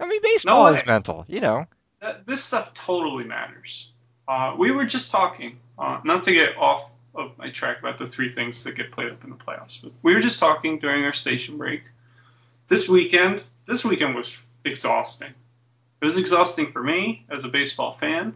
[0.00, 1.66] I mean, baseball No, is I- mental, you know.
[2.00, 3.90] that, this stuff totally matters.
[4.26, 8.06] Uh, we were just talking, uh, not to get off of my track about the
[8.06, 11.04] three things that get played up in the playoffs, but we were just talking during
[11.04, 11.82] our station break.
[12.68, 15.28] This weekend, this weekend was exhausting.
[16.00, 18.34] It was exhausting for me as a baseball fan.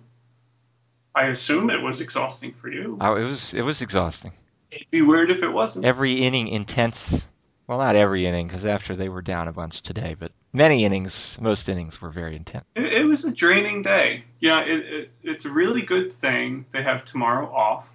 [1.15, 2.99] I assume it was exhausting for you.
[3.01, 4.33] Oh, it was it was exhausting.
[4.77, 5.85] It'd be weird if it wasn't.
[5.85, 7.27] Every inning intense.
[7.67, 11.37] Well, not every inning, because after they were down a bunch today, but many innings,
[11.41, 12.65] most innings were very intense.
[12.77, 14.25] It, it was a draining day.
[14.39, 17.89] Yeah, it, it, it's a really good thing they have tomorrow off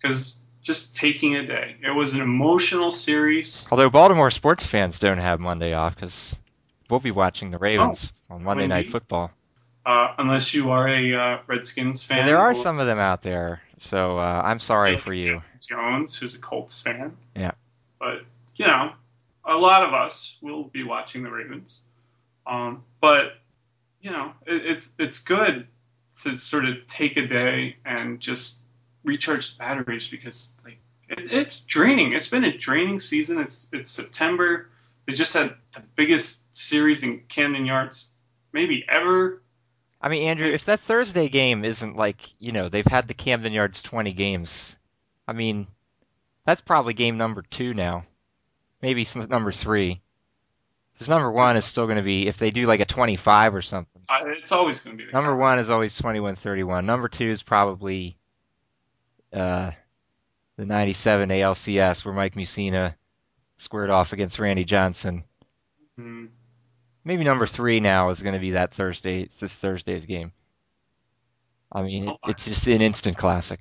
[0.00, 1.76] because just taking a day.
[1.82, 3.66] It was an emotional series.
[3.70, 6.36] Although Baltimore sports fans don't have Monday off because
[6.88, 8.90] we'll be watching the Ravens on Monday Night.
[8.90, 9.30] Football.
[9.84, 12.20] Uh, unless you are a uh, Redskins fan.
[12.20, 15.42] And there are some of them out there, so uh, I'm sorry for you.
[15.66, 17.16] Jones, who's a Colts fan.
[17.34, 17.52] Yeah.
[17.98, 18.20] But,
[18.56, 18.92] you know,
[19.44, 21.80] a lot of us will be watching the Ravens.
[22.46, 23.38] Um, but,
[24.02, 25.66] you know, it, it's it's good
[26.22, 28.58] to sort of take a day and just
[29.02, 32.12] recharge the batteries because, like, it, it's draining.
[32.12, 33.38] It's been a draining season.
[33.38, 34.68] It's it's September.
[35.06, 38.10] They just had the biggest series in Camden Yards
[38.52, 39.42] maybe ever.
[40.00, 43.52] I mean, Andrew, if that Thursday game isn't like, you know, they've had the Camden
[43.52, 44.76] Yards 20 games,
[45.28, 45.66] I mean,
[46.46, 48.06] that's probably game number two now.
[48.80, 50.00] Maybe th- number three.
[50.94, 53.62] Because number one is still going to be, if they do like a 25 or
[53.62, 54.02] something.
[54.08, 56.84] Uh, it's always going to be Number one is always 21 31.
[56.86, 58.16] Number two is probably
[59.32, 59.70] uh,
[60.56, 62.94] the 97 ALCS where Mike Mussina
[63.58, 65.24] squared off against Randy Johnson.
[65.96, 66.26] Hmm.
[67.04, 70.32] Maybe number three now is going to be that Thursday, this Thursday's game.
[71.72, 73.60] I mean, it, it's just an instant classic.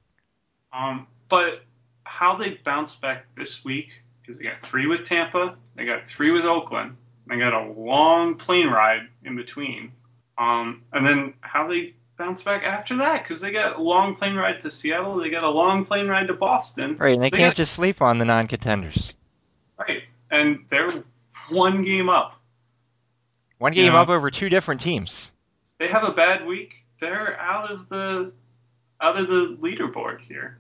[0.73, 1.63] Um, but
[2.04, 3.89] how they bounce back this week
[4.21, 6.97] because they got three with Tampa, they got three with Oakland,
[7.28, 9.91] they got a long plane ride in between.
[10.38, 14.36] Um, and then how they bounce back after that because they got a long plane
[14.36, 17.38] ride to Seattle, they got a long plane ride to Boston, Right, and they, They
[17.38, 19.13] can't got- just sleep on the non-contenders.
[19.78, 20.04] right?
[20.32, 20.91] And they're
[21.49, 22.38] one game up.
[23.60, 24.02] One game Yeah.
[24.02, 25.32] up over two different teams.
[25.78, 28.32] They have a bad week, they're out of the
[29.02, 30.60] out of the leaderboard here.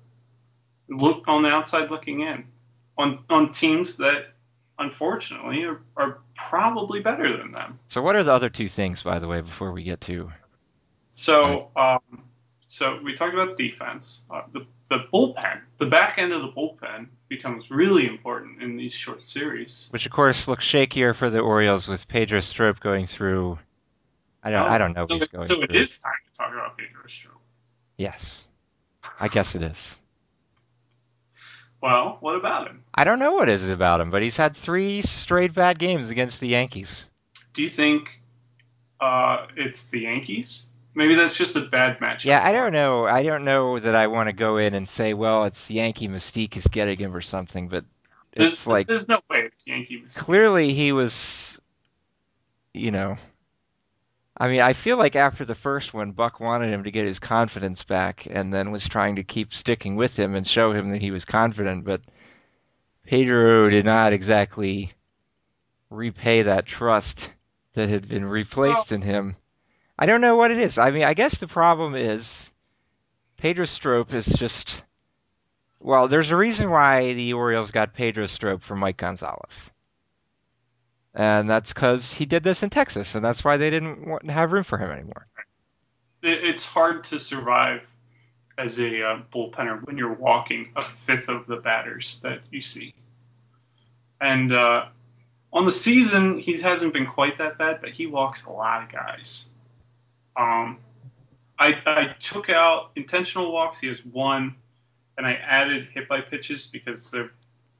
[0.87, 2.45] Look on the outside looking in
[2.97, 4.33] on on teams that
[4.77, 7.79] unfortunately are, are probably better than them.
[7.87, 10.31] So what are the other two things, by the way, before we get to?
[11.15, 11.99] So um,
[12.69, 14.21] so we talked about defense.
[14.31, 18.93] Uh, the the bullpen, the back end of the bullpen becomes really important in these
[18.93, 19.87] short series.
[19.91, 23.59] Which of course looks shakier for the Orioles with Pedro Strop going through.
[24.43, 24.69] I don't.
[24.69, 25.63] I don't know So, if he's going so through.
[25.63, 27.41] it is time to talk about Pedro Strop.
[27.97, 28.47] Yes,
[29.19, 29.99] I guess it is.
[31.81, 32.83] Well, what about him?
[32.93, 36.39] I don't know what is about him, but he's had three straight bad games against
[36.39, 37.07] the Yankees.
[37.53, 38.09] Do you think
[39.01, 40.67] uh, it's the Yankees?
[40.95, 42.25] Maybe that's just a bad matchup.
[42.25, 43.05] Yeah, I don't know.
[43.05, 46.57] I don't know that I want to go in and say, well, it's Yankee mystique
[46.57, 47.85] is getting him or something, but
[48.33, 50.19] There's, it's like there's no way it's Yankee Mystique.
[50.19, 51.59] clearly he was,
[52.73, 53.17] you know.
[54.41, 57.19] I mean, I feel like after the first one, Buck wanted him to get his
[57.19, 61.01] confidence back, and then was trying to keep sticking with him and show him that
[61.01, 61.83] he was confident.
[61.83, 62.01] But
[63.05, 64.93] Pedro did not exactly
[65.89, 67.29] repay that trust
[67.73, 69.35] that had been replaced in him.
[70.01, 70.77] I don't know what it is.
[70.77, 72.49] I mean, I guess the problem is
[73.35, 74.81] Pedro Strop is just.
[75.81, 79.71] Well, there's a reason why the Orioles got Pedro Strop from Mike Gonzalez.
[81.13, 84.53] And that's because he did this in Texas, and that's why they didn't want, have
[84.53, 85.27] room for him anymore.
[86.21, 87.89] It's hard to survive
[88.57, 92.93] as a uh, bullpenner when you're walking a fifth of the batters that you see.
[94.21, 94.85] And uh,
[95.51, 98.91] on the season, he hasn't been quite that bad, but he walks a lot of
[98.91, 99.49] guys.
[100.39, 100.77] Um,
[101.59, 103.79] I, I took out intentional walks.
[103.79, 104.55] He has one,
[105.17, 107.31] and I added hit by pitches because they're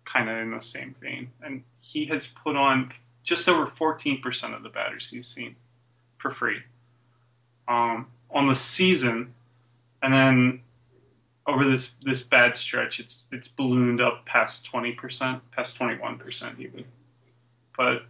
[0.03, 1.32] kind of in the same vein.
[1.41, 2.91] And he has put on
[3.24, 5.55] just over 14% of the batters he's seen
[6.18, 6.62] for free
[7.70, 9.34] um, on the season,
[10.01, 10.62] and then
[11.47, 16.86] over this this bad stretch, it's it's ballooned up past 20%, past 21% even.
[17.78, 18.03] But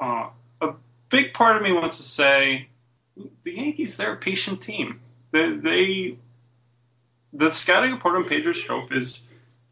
[0.00, 0.28] uh,
[0.60, 0.74] a
[1.08, 2.68] big part of me wants to say
[3.16, 5.00] the Yankees, they're a patient team.
[5.32, 6.18] They, they
[7.32, 9.28] the scouting report on Pedro Strop is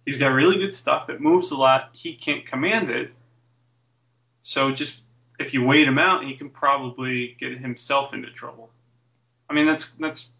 [0.06, 1.10] he's got really good stuff.
[1.10, 1.90] It moves a lot.
[1.92, 3.12] He can't command it.
[4.42, 5.02] So just
[5.38, 8.70] if you wait him out, he can probably get himself into trouble.
[9.48, 10.30] I mean, that's that's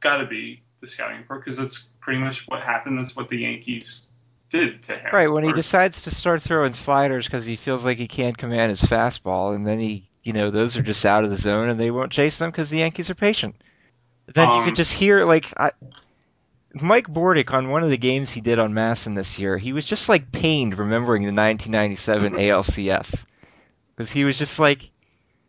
[0.00, 2.98] got to be the scouting report because that's pretty much what happened.
[2.98, 4.08] That's what the Yankees
[4.50, 5.10] did to him.
[5.12, 8.70] Right when he decides to start throwing sliders because he feels like he can't command
[8.70, 11.80] his fastball, and then he, you know, those are just out of the zone and
[11.80, 13.54] they won't chase them because the Yankees are patient.
[14.26, 15.72] Then um, you could just hear like I,
[16.74, 19.58] Mike Bordick on one of the games he did on MASN this year.
[19.58, 23.24] He was just like pained remembering the 1997 ALCS
[23.96, 24.90] because he was just like,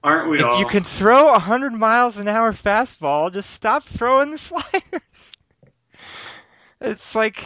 [0.03, 3.83] "Aren't we if all?" you can throw a hundred miles an hour fastball, just stop
[3.83, 5.31] throwing the sliders.
[6.79, 7.43] it's like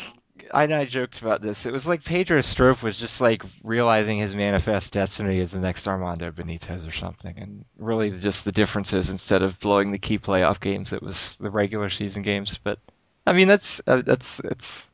[0.53, 1.65] I know I joked about this.
[1.65, 5.87] It was like Pedro Strop was just like realizing his manifest destiny as the next
[5.87, 10.59] Armando Benitez or something, and really just the differences instead of blowing the key playoff
[10.59, 12.59] games, it was the regular season games.
[12.61, 12.79] But
[13.25, 14.87] I mean, that's uh, that's it's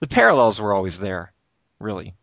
[0.00, 1.32] the parallels were always there,
[1.78, 2.14] really.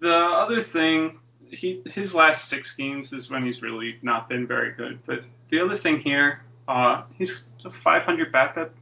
[0.00, 1.18] The other thing,
[1.48, 5.00] he his last six games is when he's really not been very good.
[5.06, 8.74] But the other thing here, uh, he's a 500 backup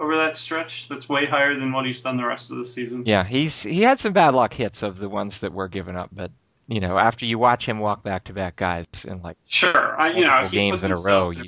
[0.00, 0.88] over that stretch.
[0.88, 3.04] That's way higher than what he's done the rest of the season.
[3.06, 6.08] Yeah, he's he had some bad luck hits of the ones that were given up,
[6.10, 6.32] but
[6.66, 10.12] you know, after you watch him walk back to back guys in like sure, I,
[10.12, 11.44] you know, games in a row, you,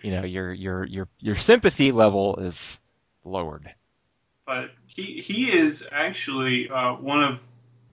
[0.00, 2.78] you know, your your your your sympathy level is
[3.24, 3.70] lowered.
[4.46, 7.38] But he he is actually uh, one of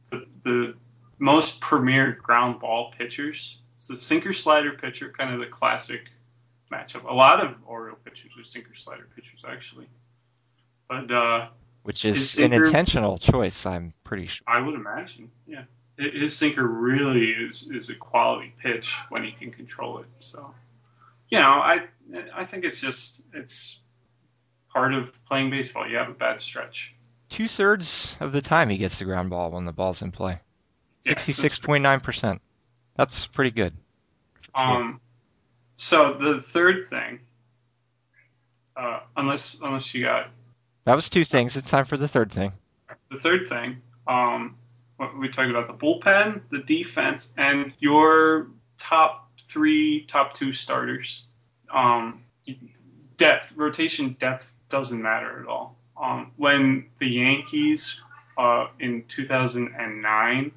[0.10, 0.74] the, the
[1.20, 3.58] most premier ground ball pitchers.
[3.78, 6.10] It's a sinker slider pitcher, kind of the classic
[6.72, 7.04] matchup.
[7.10, 9.88] A lot of Oriole pitchers are sinker slider pitchers, actually.
[10.88, 11.48] But uh,
[11.84, 14.44] which is sinker, an intentional choice, I'm pretty sure.
[14.48, 15.64] I would imagine, yeah.
[15.98, 20.06] His sinker really is is a quality pitch when he can control it.
[20.20, 20.54] So,
[21.30, 21.82] you know, I
[22.34, 23.80] I think it's just it's
[24.74, 25.88] part of playing baseball.
[25.88, 26.96] You have a bad stretch.
[27.30, 30.40] Two thirds of the time he gets the ground ball when the ball's in play.
[31.00, 32.42] Sixty-six point nine percent.
[32.96, 33.74] That's pretty good.
[34.54, 35.00] Um,
[35.82, 37.20] so the third thing,
[38.78, 40.28] uh, unless unless you got
[40.86, 41.58] that was two things.
[41.58, 42.52] It's time for the third thing.
[43.10, 44.58] The third thing, um,
[45.18, 51.26] we talked about the bullpen, the defense, and your top three, top two starters.
[51.74, 52.26] Um,
[53.18, 55.78] depth, rotation depth doesn't matter at all.
[56.02, 58.02] Um, when the Yankees
[58.38, 60.52] uh, in 2009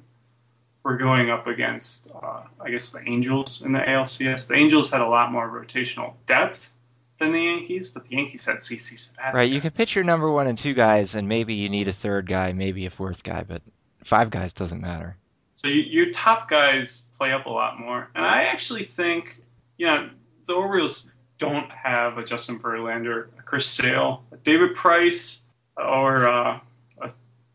[0.85, 4.47] were going up against, uh, I guess, the Angels in the ALCS.
[4.47, 6.77] The Angels had a lot more rotational depth
[7.17, 9.33] than the Yankees, but the Yankees had CC Sabathia.
[9.33, 11.91] Right, you can pitch your number one and two guys, and maybe you need a
[11.91, 13.63] third guy, maybe a fourth guy, but
[14.05, 15.17] five guys doesn't matter.
[15.53, 19.41] So you, your top guys play up a lot more, and I actually think,
[19.77, 20.11] you know,
[20.45, 25.41] the Orioles don't have a Justin Verlander, a Chris Sale, a David Price,
[25.75, 26.59] or uh,
[27.01, 27.11] a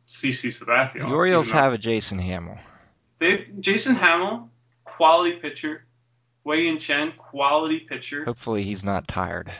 [0.09, 1.03] CC Sabathia.
[1.03, 2.59] The Orioles have a Jason Hammel.
[3.21, 4.49] They Jason Hammel,
[4.85, 5.85] quality pitcher.
[6.43, 8.25] Wei-Yin Chen, quality pitcher.
[8.25, 9.53] Hopefully he's not tired.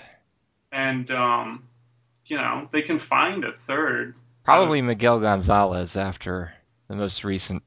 [0.73, 1.69] And um,
[2.27, 4.17] you know they can find a third.
[4.45, 6.53] Probably Miguel Gonzalez after
[6.89, 7.63] the most recent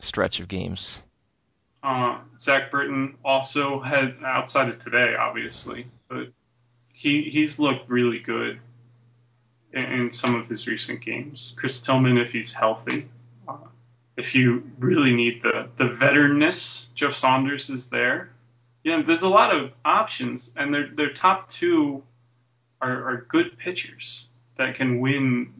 [0.00, 1.00] stretch of games.
[1.82, 6.28] Uh, Zach Britton also had outside of today, obviously, but
[6.92, 8.58] he he's looked really good
[9.72, 11.54] in, in some of his recent games.
[11.56, 13.08] Chris Tillman, if he's healthy,
[14.20, 18.30] if you really need the the veteranness, Joe Saunders is there.
[18.84, 22.02] You know, there's a lot of options, and their their top two
[22.80, 25.54] are, are good pitchers that can win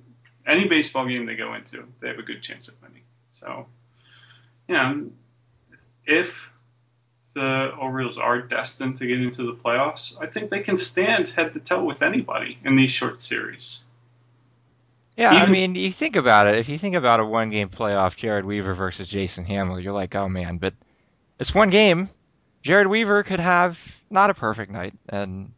[0.47, 1.85] any baseball game they go into.
[2.01, 3.03] They have a good chance of winning.
[3.31, 3.67] So,
[4.69, 5.11] you know,
[6.07, 6.51] if
[7.35, 11.55] the Orioles are destined to get into the playoffs, I think they can stand head
[11.55, 13.85] to toe with anybody in these short series.
[15.17, 16.59] Yeah, Even I mean, you think about it.
[16.59, 20.29] If you think about a one-game playoff, Jered Weaver versus Jason Hammel, you're like, oh
[20.29, 20.75] man, but
[21.39, 22.09] it's one game.
[22.65, 25.53] Jered Weaver could have not a perfect night, and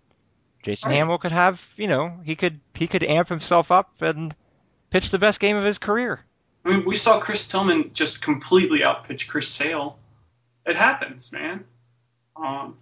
[0.63, 0.97] Jason right.
[0.99, 4.35] Hammel could have, you know, he could he could amp himself up and
[4.91, 6.21] pitch the best game of his career.
[6.65, 9.99] I mean, we saw Chris Tillman just completely outpitch Chris Sale.
[10.65, 11.65] It happens, man.
[12.37, 12.77] Um,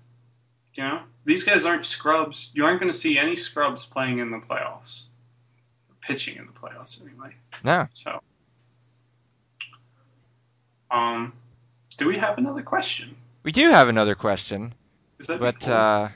[0.75, 2.51] You know, these guys aren't scrubs.
[2.55, 5.05] You aren't going to see any scrubs playing in the playoffs,
[6.11, 7.35] pitching in the playoffs anyway.
[7.65, 7.87] No.
[7.95, 8.21] So,
[10.91, 11.33] um,
[11.97, 13.17] do we have another question?
[13.43, 14.75] We do have another question,
[15.19, 16.09] Is that but uh,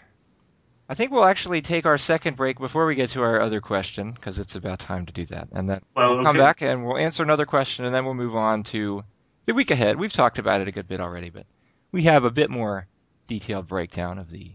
[0.89, 4.13] I think we'll actually take our second break before we get to our other question
[4.13, 5.49] because it's about time to do that.
[5.53, 8.37] And then well, we'll come back and we'll answer another question, and then we'll move
[8.37, 9.03] on to
[9.47, 9.99] the week ahead.
[9.99, 11.47] We've talked about it a good bit already, but
[11.93, 12.87] we have a bit more
[13.27, 14.53] detailed breakdown of the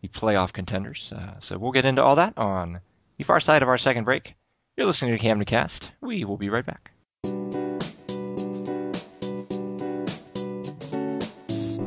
[0.00, 1.12] the playoff contenders.
[1.14, 2.80] Uh, so we'll get into all that on
[3.16, 4.34] the far side of our second break.
[4.78, 5.90] You're listening to Camden Cast.
[6.00, 6.92] We will be right back.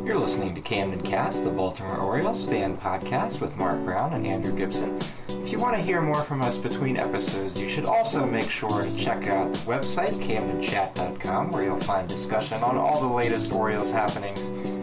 [0.06, 4.54] You're listening to Camden Cast, the Baltimore Orioles fan podcast with Mark Brown and Andrew
[4.54, 5.00] Gibson.
[5.30, 8.84] If you want to hear more from us between episodes, you should also make sure
[8.84, 13.90] to check out the website, camdenchat.com, where you'll find discussion on all the latest Orioles
[13.90, 14.42] happenings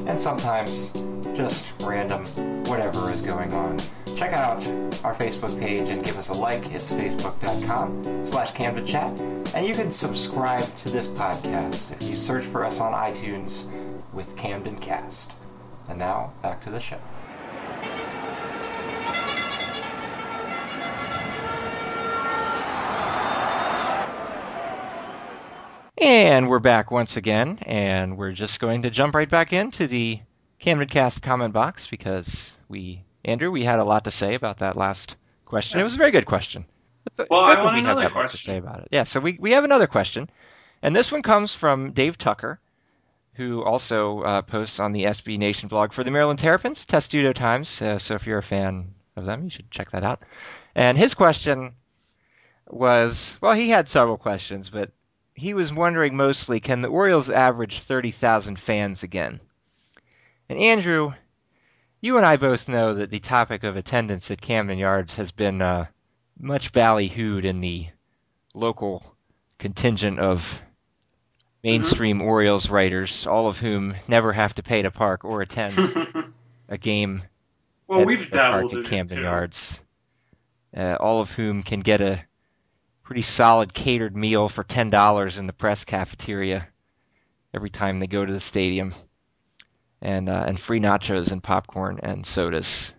[0.08, 0.92] and sometimes
[1.36, 2.24] just random
[2.64, 3.76] whatever is going on.
[4.18, 4.66] Check out
[5.04, 6.72] our Facebook page and give us a like.
[6.72, 9.54] It's facebook.com slash camdenchat.
[9.54, 13.66] And you can subscribe to this podcast if you search for us on iTunes
[14.12, 15.30] with Camden Cast.
[15.88, 16.98] And now, back to the show.
[25.96, 30.18] And we're back once again, and we're just going to jump right back into the
[30.58, 34.76] Camden Cast comment box because we, Andrew, we had a lot to say about that
[34.76, 35.80] last question.
[35.80, 36.64] It was a very good question.
[37.06, 38.52] It's, it's Well, good I want we have another that much to question.
[38.54, 38.88] say about it.
[38.90, 40.30] Yeah, so we, we have another question,
[40.82, 42.60] and this one comes from Dave Tucker,
[43.34, 47.80] who also uh, posts on the SB Nation blog for the Maryland Terrapins, Testudo Times.
[47.80, 50.22] Uh, so if you're a fan of them, you should check that out.
[50.74, 51.74] And his question
[52.68, 54.90] was well, he had several questions, but
[55.34, 59.40] he was wondering mostly can the Orioles average 30,000 fans again?
[60.48, 61.12] And Andrew,
[62.00, 65.60] you and I both know that the topic of attendance at Camden Yards has been
[65.60, 65.86] uh,
[66.38, 67.88] much ballyhooed in the
[68.54, 69.16] local
[69.58, 70.60] contingent of
[71.64, 75.76] mainstream Orioles writers, all of whom never have to pay to park or attend
[76.68, 77.22] a game
[77.88, 79.22] well, at we've dabbled at Camden too.
[79.24, 79.82] Yards.
[80.76, 82.22] Uh, all of whom can get a
[83.02, 86.68] pretty solid catered meal for ten dollars in the press cafeteria
[87.54, 88.94] every time they go to the stadium,
[90.00, 92.94] and uh, and free nachos and popcorn and sodas,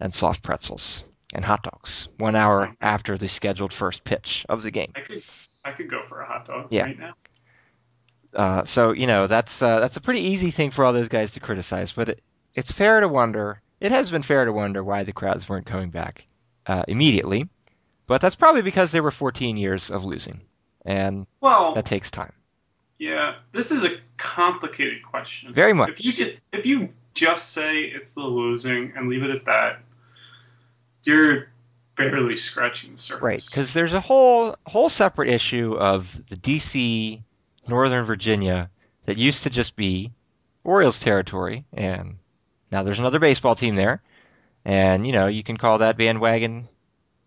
[0.00, 1.02] and soft pretzels
[1.34, 4.92] and hot dogs one hour after the scheduled first pitch of the game.
[4.94, 5.22] I could,
[5.64, 6.84] I could go for a hot dog Yeah.
[6.84, 7.12] right now.
[8.34, 11.32] Uh, so you know that's uh, that's a pretty easy thing for all those guys
[11.32, 12.22] to criticize, but it,
[12.54, 13.60] it's fair to wonder.
[13.80, 16.24] It has been fair to wonder why the crowds weren't coming back
[16.66, 17.48] uh, immediately,
[18.06, 20.40] but that's probably because there were 14 years of losing,
[20.84, 22.32] and Well, that takes time.
[22.98, 25.52] Yeah, this is a complicated question.
[25.52, 25.90] Very much.
[25.90, 29.80] If you get, if you just say it's the losing and leave it at that,
[31.02, 31.48] you're
[31.96, 33.22] barely scratching the surface.
[33.22, 37.22] Right, because there's a whole whole separate issue of the D.C.
[37.68, 38.70] Northern Virginia
[39.06, 40.12] that used to just be
[40.64, 42.16] Orioles territory, and
[42.72, 44.02] now there's another baseball team there,
[44.64, 46.68] and you know you can call that bandwagon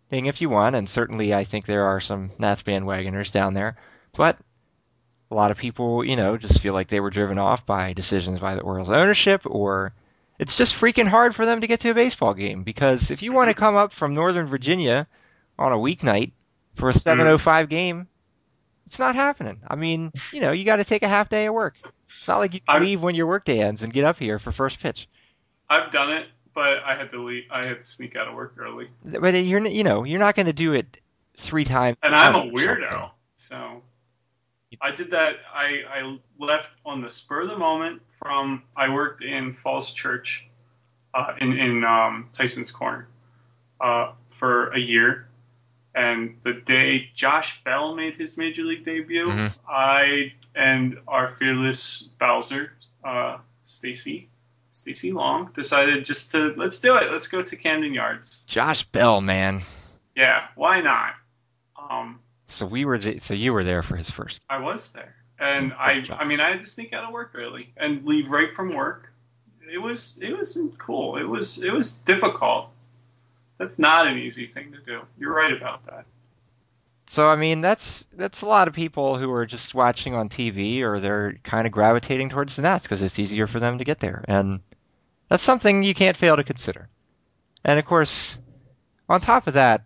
[0.10, 3.78] thing if you want, and certainly I think there are some Nats bandwagoners down there,
[4.16, 4.38] but
[5.32, 8.40] a lot of people, you know, just feel like they were driven off by decisions
[8.40, 9.94] by the Orioles ownership or
[10.40, 13.32] it's just freaking hard for them to get to a baseball game because if you
[13.34, 15.08] want to come up from Northern Virginia
[15.58, 16.32] on a weeknight
[16.76, 17.22] for a mm-hmm.
[17.22, 18.08] 7:05 game,
[18.88, 19.60] it's not happening.
[19.68, 21.76] I mean, you know, you got to take a half day of work.
[22.18, 24.40] It's not like you can I- leave when your workday ends and get up here
[24.40, 25.08] for first pitch.
[25.70, 27.44] I've done it, but I had to leave.
[27.52, 30.48] I had to sneak out of work early, But you're, you know, you're not going
[30.48, 30.98] to do it
[31.38, 31.98] three times.
[32.02, 33.12] and I'm a weirdo.
[33.38, 33.84] So
[34.82, 35.36] I did that.
[35.54, 38.64] I, I left on the spur of the moment from.
[38.76, 40.48] I worked in Falls Church,
[41.14, 43.08] uh, in in um, Tyson's Corner,
[43.82, 45.28] uh, for a year.
[45.94, 49.54] And the day Josh Bell made his major league debut, Mhm.
[49.68, 52.72] I and our fearless Bowser,
[53.04, 54.30] uh, Stacy,
[54.72, 57.12] Stacy Long, decided just to let's do it.
[57.12, 58.42] Let's go to Camden Yards.
[58.48, 59.64] Josh Bell, man.
[60.16, 61.16] Yeah, why not?
[61.78, 62.20] Um,
[62.50, 64.42] So we were, the, so you were there for his first.
[64.50, 66.14] I was there, and mm-hmm.
[66.14, 68.74] I, I mean, I had to sneak out of work early and leave right from
[68.74, 69.12] work.
[69.72, 71.18] It was, it wasn't cool.
[71.18, 72.70] It was, it was difficult.
[73.58, 75.02] That's not an easy thing to do.
[75.18, 76.06] You're right about that.
[77.10, 80.84] So I mean, that's that's a lot of people who are just watching on TV,
[80.84, 84.00] or they're kind of gravitating towards the Nats because it's easier for them to get
[84.00, 84.60] there, and
[85.28, 86.88] that's something you can't fail to consider.
[87.66, 88.38] And of course,
[89.10, 89.86] on top of that,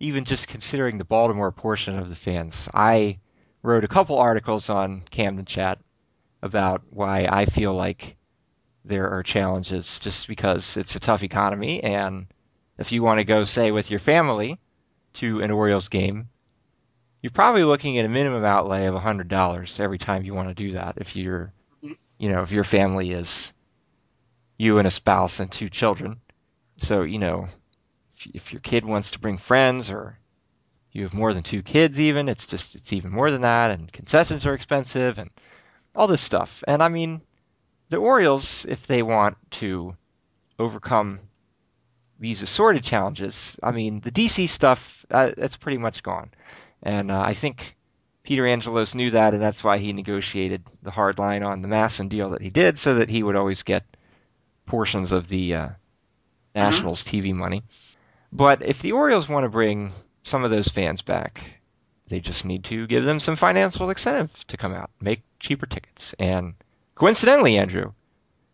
[0.00, 3.18] even just considering the Baltimore portion of the fans, I
[3.62, 5.78] wrote a couple articles on Camden Chat
[6.42, 8.16] about why I feel like
[8.84, 11.82] there are challenges just because it's a tough economy.
[11.82, 12.26] And
[12.78, 14.60] if you want to go, say, with your family
[15.14, 16.28] to an Orioles game,
[17.22, 20.72] you're probably looking at a minimum outlay of $100 every time you want to do
[20.72, 20.94] that.
[20.98, 23.52] If you're, you know, if your family is
[24.58, 26.20] you and a spouse and two children.
[26.78, 27.48] So, you know,
[28.34, 30.18] if, your kid wants to bring friends or
[30.92, 33.70] you have more than two kids even, it's just, it's even more than that.
[33.70, 35.30] And concessions are expensive and
[35.94, 36.62] all this stuff.
[36.66, 37.20] And I mean,
[37.88, 39.96] the Orioles, if they want to
[40.58, 41.20] overcome
[42.18, 46.30] these assorted challenges, I mean, the DC stuff, uh, that's pretty much gone.
[46.82, 47.76] And uh, I think
[48.22, 52.08] Peter Angelos knew that, and that's why he negotiated the hard line on the MASN
[52.08, 53.84] deal that he did, so that he would always get
[54.66, 55.68] portions of the uh,
[56.54, 57.16] Nationals mm-hmm.
[57.16, 57.62] TV money.
[58.32, 61.42] But if the Orioles want to bring some of those fans back,
[62.08, 66.14] they just need to give them some financial incentive to come out, make cheaper tickets.
[66.18, 66.54] And
[66.94, 67.92] coincidentally, Andrew,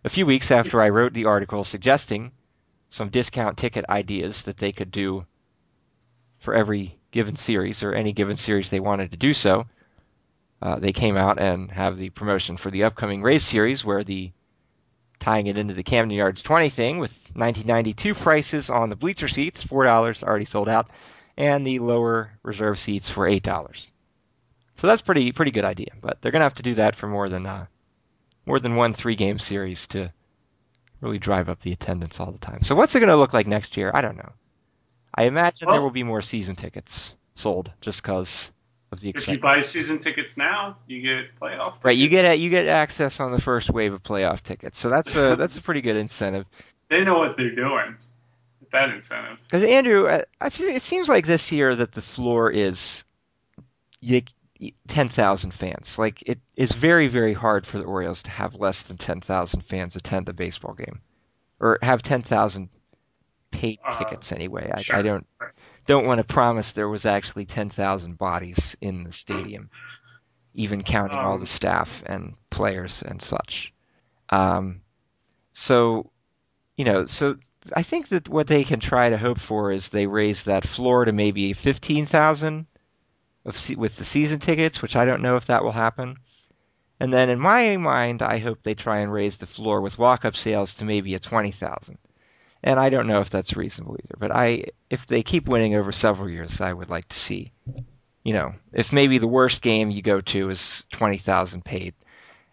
[0.05, 2.33] a few weeks after I wrote the article suggesting
[2.89, 5.27] some discount ticket ideas that they could do
[6.39, 9.66] for every given series or any given series they wanted to do so,
[10.61, 14.33] uh, they came out and have the promotion for the upcoming Rays series where the
[15.23, 19.64] tying it into the Camden Yards 20 thing with 1992 prices on the bleacher seats,
[19.64, 20.91] $4 already sold out,
[21.37, 23.89] and the lower reserve seats for $8.
[24.77, 27.07] So that's pretty pretty good idea, but they're going to have to do that for
[27.07, 27.66] more than uh,
[28.47, 30.12] more than one three game series to
[31.01, 32.62] really drive up the attendance all the time.
[32.62, 33.93] So what's it going to look like next year?
[33.95, 34.33] I don't know.
[35.14, 38.51] I imagine well, there will be more season tickets sold just because
[38.93, 39.38] of the excitement.
[39.38, 41.66] If you buy season tickets now, you get playoff.
[41.66, 41.84] Tickets.
[41.84, 44.78] Right, you get you get access on the first wave of playoff tickets.
[44.78, 46.47] So that's a that's a pretty good incentive.
[46.90, 47.97] They know what they're doing
[48.61, 49.38] with that incentive.
[49.45, 53.03] Because Andrew, I, I, it seems like this year that the floor is
[54.01, 54.20] you,
[54.88, 55.99] 10,000 fans.
[55.99, 59.97] Like it is very very hard for the Orioles to have less than 10,000 fans
[59.97, 61.01] attend a baseball game,
[61.61, 62.68] or have 10,000
[63.53, 64.70] paid uh, tickets anyway.
[64.74, 64.97] I, sure.
[64.97, 65.26] I don't
[65.87, 69.70] don't want to promise there was actually 10,000 bodies in the stadium,
[70.55, 73.72] even counting um, all the um, staff and players and such.
[74.28, 74.83] Um,
[75.53, 76.11] so,
[76.76, 77.37] you know, so
[77.74, 81.05] I think that what they can try to hope for is they raise that floor
[81.05, 82.66] to maybe 15,000
[83.45, 86.16] with the season tickets, which I don't know if that will happen.
[87.01, 90.37] And then in my mind, I hope they try and raise the floor with walk-up
[90.37, 91.99] sales to maybe a 20,000
[92.63, 94.17] and I don't know if that's reasonable either.
[94.19, 97.53] But I, if they keep winning over several years, I would like to see,
[98.23, 101.95] you know, if maybe the worst game you go to is twenty thousand paid,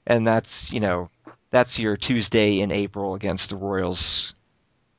[0.07, 1.09] and that's you know
[1.51, 4.33] that's your Tuesday in April against the Royals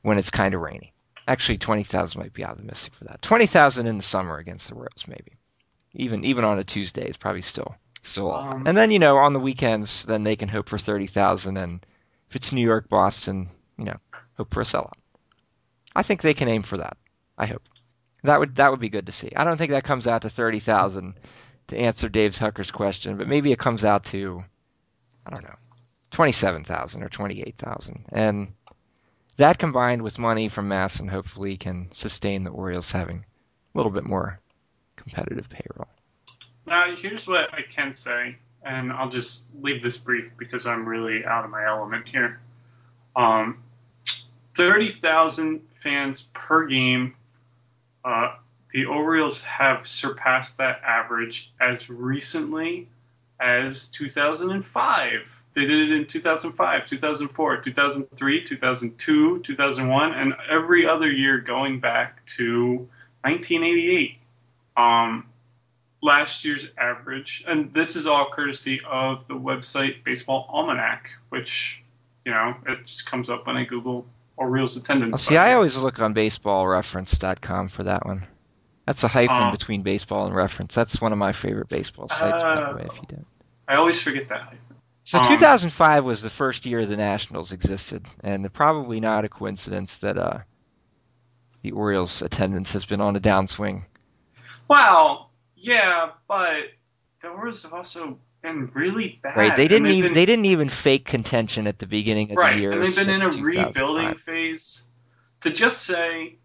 [0.02, 0.92] when it's kind of rainy.
[1.26, 3.22] Actually, twenty thousand might be optimistic for that.
[3.22, 5.32] Twenty thousand in the summer against the Royals, maybe.
[5.94, 8.32] Even even on a Tuesday, it's probably still still.
[8.32, 11.56] Um, and then you know on the weekends, then they can hope for thirty thousand,
[11.56, 11.84] and
[12.28, 13.96] if it's New York, Boston, you know,
[14.40, 14.94] hope for a sellout.
[15.94, 16.96] I think they can aim for that.
[17.36, 17.62] I hope.
[18.22, 19.30] That would that would be good to see.
[19.36, 21.14] I don't think that comes out to thirty thousand
[21.68, 24.42] to answer Dave Tucker's question, but maybe it comes out to
[25.26, 25.56] I don't know,
[26.10, 28.06] twenty seven thousand or twenty eight thousand.
[28.12, 28.54] And
[29.36, 33.24] that combined with money from MASN hopefully can sustain the Orioles having
[33.74, 34.38] a little bit more
[34.96, 35.88] competitive payroll.
[36.66, 41.26] Now here's what I can say, and I'll just leave this brief because I'm really
[41.26, 42.40] out of my element here.
[43.16, 43.62] Um,
[44.54, 47.14] thirty thousand fans per game.
[48.04, 48.34] Uh,
[48.72, 52.88] the Orioles have surpassed that average as recently
[53.40, 55.42] as 2005.
[55.52, 62.24] They did it in 2005, 2004, 2003, 2002, 2001, and every other year going back
[62.36, 62.88] to
[63.22, 64.18] 1988.
[64.76, 65.26] Um,
[66.00, 71.82] last year's average, and this is all courtesy of the website Baseball Almanac, which,
[72.24, 74.06] you know, it just comes up when I Google
[74.40, 75.26] Orioles attendance.
[75.26, 78.26] See, I always look on baseballreference.com for that one.
[78.86, 80.74] That's a hyphen uh, between baseball and reference.
[80.74, 83.26] That's one of my favorite baseball sites, uh, by the uh, way, if you didn't.
[83.68, 84.58] I always forget that hyphen.
[85.04, 89.98] So um, 2005 was the first year the Nationals existed, and probably not a coincidence
[89.98, 90.38] that uh,
[91.62, 93.84] the Orioles' attendance has been on a downswing.
[94.68, 96.62] Well, yeah, but
[97.20, 99.36] the Orioles have also been really bad.
[99.36, 99.56] Right.
[99.56, 102.60] They didn't even been, they didn't even fake contention at the beginning of right, the
[102.60, 102.72] year.
[102.72, 104.84] and they've been in a rebuilding phase.
[105.42, 106.36] To just say,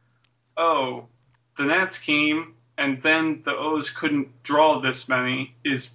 [0.56, 1.08] oh,
[1.58, 5.90] the Nats came and then the O's couldn't draw this many is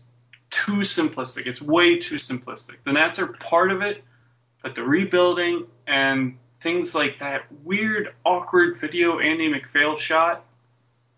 [0.50, 1.46] too simplistic.
[1.46, 2.76] It's way too simplistic.
[2.84, 4.02] The Nats are part of it,
[4.62, 10.44] but the rebuilding and things like that weird, awkward video Andy MacPhail shot.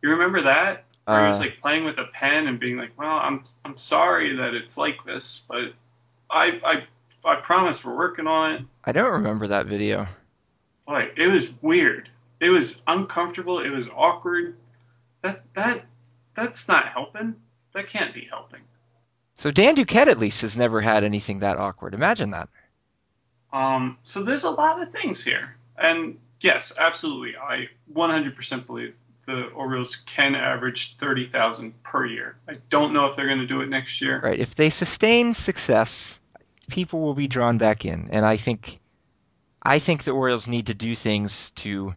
[0.03, 0.85] You remember that?
[1.05, 1.45] Where he was uh.
[1.45, 5.05] like playing with a pen and being like, "Well, I'm I'm sorry that it's like
[5.05, 5.73] this, but
[6.31, 6.83] I I
[7.25, 8.63] I promise we're working on it.
[8.85, 10.07] I don't remember that video.
[10.87, 12.09] Boy, it was weird.
[12.41, 13.61] It was uncomfortable.
[13.61, 14.57] It was awkward.
[15.23, 15.85] That that
[16.35, 17.37] that's not helping.
[17.75, 18.61] That can't be helping.
[19.39, 21.95] So Dan Duquette at least has never had anything that awkward.
[21.95, 22.49] Imagine that.
[23.53, 28.95] Um, so there's a lot of things here, and yes, absolutely, I 100% believe
[29.27, 32.37] the Orioles can average 30,000 per year.
[32.49, 34.20] I don't know if they're going to do it next year.
[34.20, 34.39] Right.
[34.39, 36.20] If they sustain success,
[36.68, 38.81] people will be drawn back in, and I think,
[39.62, 41.95] I think the Orioles need to do things to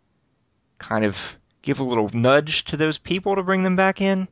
[0.77, 1.17] kind of
[1.61, 4.27] give a little nudge to those people to bring them back in.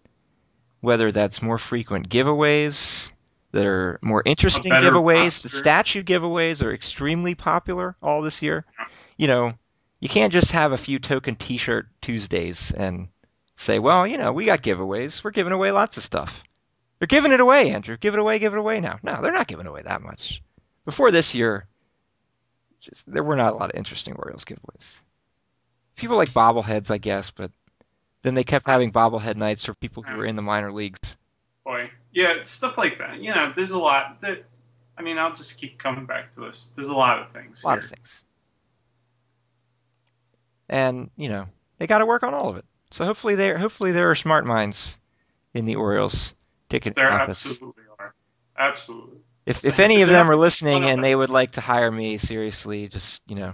[0.81, 3.09] Whether that's more frequent giveaways
[3.53, 5.47] that are more interesting giveaways, roster.
[5.47, 8.65] the statue giveaways are extremely popular all this year.
[9.15, 9.53] You know,
[10.03, 13.07] you can't just have a few token T-shirt Tuesdays and
[13.55, 15.23] say, well, you know, we got giveaways.
[15.23, 16.43] We're giving away lots of stuff.
[16.99, 17.95] They're giving it away, Andrew.
[17.95, 18.99] Give it away, give it away now.
[19.01, 20.43] No, they're not giving away that much.
[20.83, 21.67] Before this year,
[22.81, 24.93] just there were not a lot of interesting Orioles giveaways.
[25.95, 27.51] People like bobbleheads, I guess, but
[28.23, 31.15] then they kept having bobblehead nights for people who were in the minor leagues.
[31.63, 33.21] Boy, yeah, stuff like that.
[33.21, 34.43] You know, there's a lot that.
[34.97, 36.73] I mean, I'll just keep coming back to this.
[36.75, 37.63] There's a lot of things.
[37.63, 37.85] A lot here.
[37.85, 38.23] of things.
[40.73, 41.45] And, you know,
[41.77, 42.65] they got to work on all of it.
[42.91, 44.99] So hopefully there hopefully there are smart minds
[45.53, 46.33] in the Orioles
[46.69, 47.45] ticket There office.
[47.45, 48.15] absolutely are.
[48.57, 49.19] Absolutely.
[49.45, 52.87] If if any of them are listening and they would like to hire me, seriously,
[52.87, 53.53] just you know,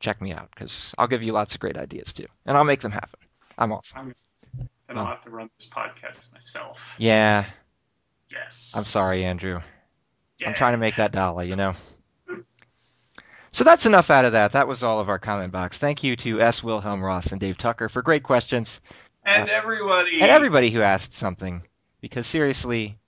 [0.00, 2.80] check me out because I'll give you lots of great ideas too, and I'll make
[2.80, 3.20] them happen.
[3.56, 4.14] I'm awesome.
[4.88, 6.96] Then I'll have to run this podcast myself.
[6.98, 7.46] Yeah,
[8.30, 8.74] Yes.
[8.76, 9.60] I'm sorry, Andrew.
[10.44, 11.74] I'm trying to make that dollar, you know.
[13.52, 14.52] So that's enough out of that.
[14.52, 15.78] That was all of our comment box.
[15.78, 16.62] Thank you to S.
[16.62, 18.80] Wilhelm Ross and Dave Tucker for great questions,
[19.24, 20.20] And everybody.
[20.22, 21.62] and everybody who asked something.
[22.00, 22.98] Because seriously,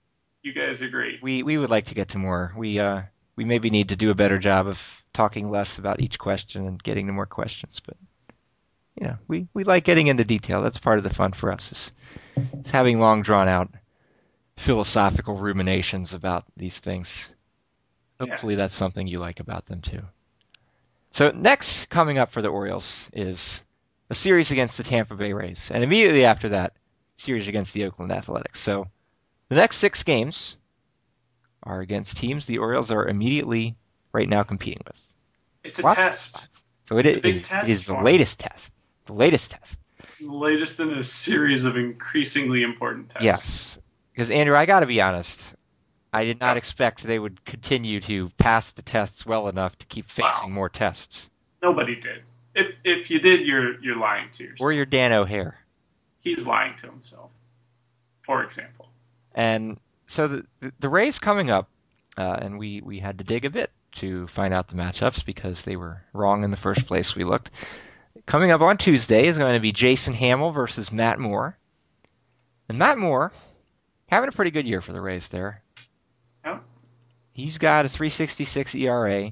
[0.43, 1.21] You guys are great.
[1.23, 2.53] we we would like to get to more.
[2.55, 3.01] We uh
[3.35, 4.79] we maybe need to do a better job of
[5.13, 7.81] talking less about each question and getting to more questions.
[7.85, 7.97] But
[9.01, 10.61] you know, we we like getting into detail.
[10.61, 11.91] That's part of the fun for us is,
[12.63, 13.69] is having long drawn out
[14.57, 17.29] philosophical ruminations about these things.
[18.21, 18.27] Yeah.
[18.27, 20.03] Hopefully, that's something you like about them too.
[21.15, 23.63] So next coming up for the Orioles is
[24.09, 26.73] a series against the Tampa Bay Rays, and immediately after that,
[27.15, 28.59] series against the Oakland Athletics.
[28.59, 28.87] So
[29.47, 30.57] the next six games
[31.63, 33.77] are against teams the Orioles are immediately
[34.11, 34.97] right now competing with.
[35.63, 36.49] It's a test.
[36.89, 38.73] So it It's a is, big test is the latest test.
[39.05, 39.79] The latest test.
[40.19, 43.23] The latest in a series of increasingly important tests.
[43.23, 43.79] Yes.
[44.11, 45.55] Because Andrew, I got to be honest.
[46.15, 50.05] I did not expect they would continue to pass the tests well enough to keep
[50.17, 50.31] Wow.
[50.31, 51.29] facing more tests.
[51.61, 52.23] Nobody did.
[52.55, 54.65] If if you did, you're you're lying to yourself.
[54.65, 55.57] Or your Dan O'Hare.
[56.21, 57.31] He's lying to himself.
[58.21, 58.87] For example.
[59.33, 60.45] And so the
[60.79, 61.67] the Rays coming up,
[62.17, 65.63] uh, and we we had to dig a bit to find out the matchups because
[65.63, 67.13] they were wrong in the first place.
[67.15, 67.49] We looked.
[68.25, 71.57] Coming up on Tuesday is going to be Jason Hammel versus Matt Moore.
[72.69, 73.31] And Matt Moore
[74.07, 75.61] having a pretty good year for the Rays there.
[77.35, 79.29] He's got a 3.66 ERA.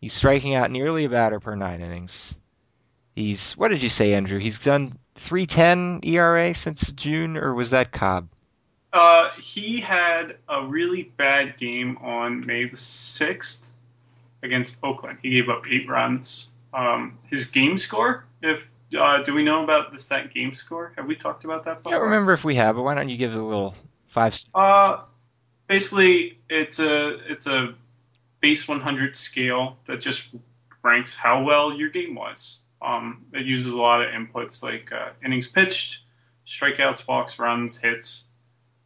[0.00, 2.36] He's striking out nearly a batter per nine innings.
[3.14, 4.40] He's what did you say, Andrew?
[4.40, 8.28] He's done 3.10 ERA since June, or was that Cobb?
[8.92, 13.70] Uh, he had a really bad game on May the sixth
[14.42, 15.20] against Oakland.
[15.22, 16.50] He gave up eight runs.
[16.72, 18.24] Um, his game score.
[18.42, 20.92] If uh, do we know about the stat game score?
[20.96, 21.84] Have we talked about that?
[21.84, 21.92] Before?
[21.92, 23.76] I don't remember if we have, but why don't you give it a little
[24.08, 24.36] five?
[24.52, 25.02] Uh,
[25.66, 27.74] basically, it's a it's a
[28.40, 30.28] base 100 scale that just
[30.82, 32.60] ranks how well your game was.
[32.82, 36.02] Um, it uses a lot of inputs like uh, innings pitched,
[36.46, 38.26] strikeouts, walks, runs, hits.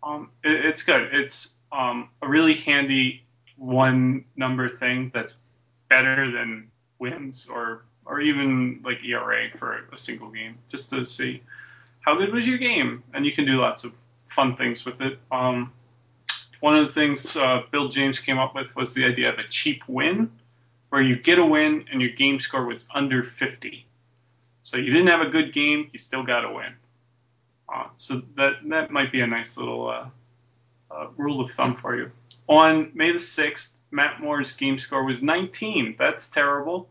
[0.03, 1.13] Um, it, it's good.
[1.13, 3.25] It's um, a really handy
[3.57, 5.37] one number thing that's
[5.89, 11.43] better than wins or or even like ERA for a single game, just to see
[12.01, 13.93] how good was your game, and you can do lots of
[14.29, 15.19] fun things with it.
[15.31, 15.73] Um,
[16.61, 19.47] one of the things uh, Bill James came up with was the idea of a
[19.47, 20.31] cheap win,
[20.91, 23.87] where you get a win and your game score was under 50.
[24.63, 26.75] So you didn't have a good game, you still got a win.
[27.73, 30.07] Uh, so that that might be a nice little uh,
[30.91, 32.11] uh, rule of thumb for you.
[32.49, 35.97] On May the 6th, Matt Moore's game score was 19.
[35.99, 36.89] That's terrible.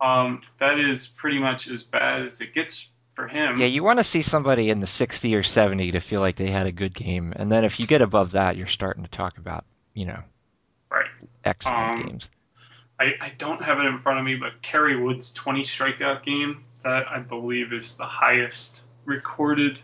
[0.00, 3.58] Um, that is pretty much as bad as it gets for him.
[3.58, 6.50] Yeah, you want to see somebody in the 60 or 70 to feel like they
[6.50, 9.38] had a good game, and then if you get above that, you're starting to talk
[9.38, 10.22] about, you know,
[10.90, 11.06] Right.
[11.44, 12.30] excellent Um, games.
[12.98, 16.64] I, I don't have it in front of me, but Kerry Wood's 20 strikeout game,
[16.82, 19.78] that I believe is the highest recorded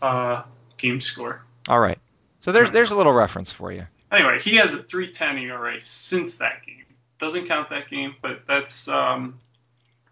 [0.00, 0.42] uh,
[0.78, 1.42] game score.
[1.68, 1.98] All right,
[2.40, 3.86] so there's there's a little reference for you.
[4.10, 6.84] Anyway, he has a 310 ERA since that game.
[7.18, 9.38] Doesn't count that game, but that's um,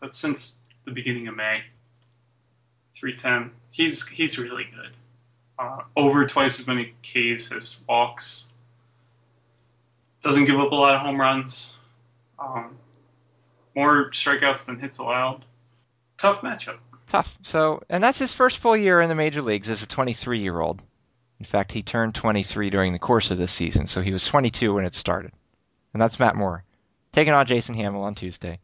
[0.01, 0.60] that's since
[0.91, 1.63] the beginning of May.
[2.95, 3.53] 310.
[3.71, 4.91] He's he's really good.
[5.59, 8.49] Uh, over twice as many Ks as walks.
[10.21, 11.75] Doesn't give up a lot of home runs.
[12.39, 12.77] Um,
[13.75, 15.45] more strikeouts than hits allowed.
[16.19, 16.79] Tough matchup.
[17.09, 17.39] Tough.
[17.43, 20.61] So, and that's his first full year in the major leagues as a 23 year
[20.61, 20.83] old.
[21.39, 24.75] In fact, he turned 23 during the course of this season, so he was 22
[24.75, 25.33] when it started.
[25.95, 26.65] And that's Matt Moore,
[27.13, 28.59] taking on Jason Hammel on Tuesday.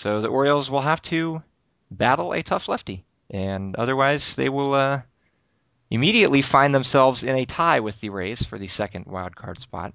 [0.00, 1.42] So the Orioles will have to
[1.90, 5.02] battle a tough lefty, and otherwise they will uh,
[5.90, 9.92] immediately find themselves in a tie with the Rays for the second wild card spot,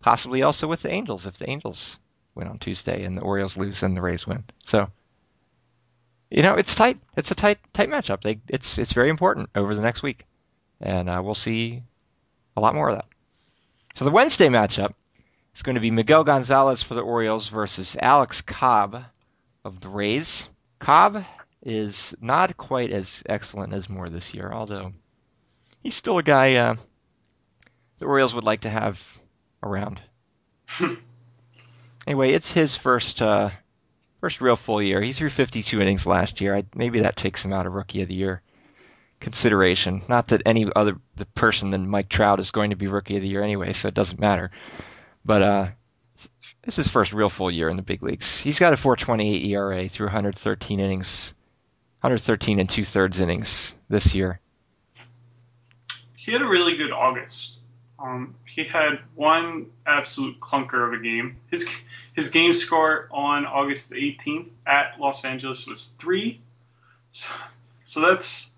[0.00, 2.00] possibly also with the Angels if the Angels
[2.34, 4.42] win on Tuesday and the Orioles lose and the Rays win.
[4.64, 4.90] So,
[6.28, 6.98] you know, it's tight.
[7.16, 8.22] It's a tight, tight matchup.
[8.22, 10.24] They, it's it's very important over the next week,
[10.80, 11.84] and uh, we'll see
[12.56, 13.06] a lot more of that.
[13.94, 14.94] So the Wednesday matchup
[15.54, 19.04] is going to be Miguel Gonzalez for the Orioles versus Alex Cobb
[19.66, 20.48] of the Rays.
[20.78, 21.24] Cobb
[21.62, 24.92] is not quite as excellent as Moore this year, although
[25.82, 26.76] he's still a guy uh,
[27.98, 29.00] the Orioles would like to have
[29.62, 30.00] around.
[32.06, 33.50] anyway, it's his first uh,
[34.20, 35.02] first real full year.
[35.02, 36.56] He threw 52 innings last year.
[36.56, 38.42] I, maybe that takes him out of Rookie of the Year
[39.18, 40.02] consideration.
[40.08, 43.22] Not that any other the person than Mike Trout is going to be Rookie of
[43.22, 44.52] the Year anyway, so it doesn't matter.
[45.24, 45.68] But uh,
[46.62, 48.40] this is his first real full year in the big leagues.
[48.40, 51.34] He's got a 4.28 ERA through 113 innings,
[52.00, 54.40] 113 and two thirds innings this year.
[56.16, 57.58] He had a really good August.
[57.98, 61.36] Um, he had one absolute clunker of a game.
[61.50, 61.68] His
[62.14, 66.40] his game score on August 18th at Los Angeles was three.
[67.12, 67.32] So,
[67.84, 68.52] so that's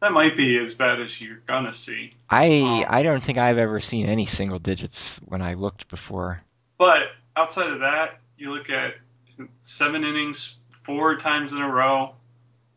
[0.00, 2.12] that might be as bad as you're gonna see.
[2.28, 6.42] I um, I don't think I've ever seen any single digits when I looked before.
[6.78, 6.98] But
[7.36, 8.94] outside of that, you look at
[9.54, 12.14] seven innings, four times in a row.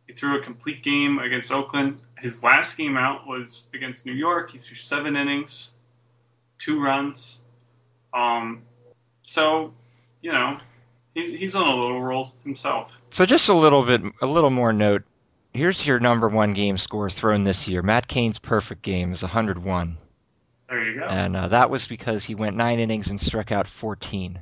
[0.08, 2.00] He threw a complete game against Oakland.
[2.18, 4.52] His last game out was against New York.
[4.52, 5.72] He threw seven innings,
[6.58, 7.42] two runs.
[8.14, 8.64] Um,
[9.22, 9.74] so,
[10.22, 10.58] you know,
[11.14, 12.92] he's he's on a little roll himself.
[13.12, 15.04] So just a little bit, a little more note.
[15.54, 17.82] Here's your number one game score thrown this year.
[17.82, 19.98] Matt Cain's perfect game is 101.
[20.70, 21.06] There you go.
[21.06, 24.42] And uh, that was because he went nine innings and struck out 14.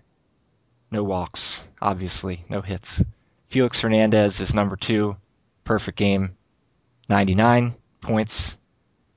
[0.91, 3.01] No walks, obviously, no hits.
[3.47, 5.15] Felix Hernandez is number two,
[5.63, 6.35] perfect game,
[7.09, 8.57] 99 points.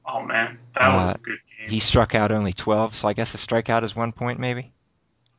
[0.07, 1.71] Oh man, that uh, was a good game.
[1.71, 4.73] He struck out only 12, so I guess a strikeout is one point, maybe.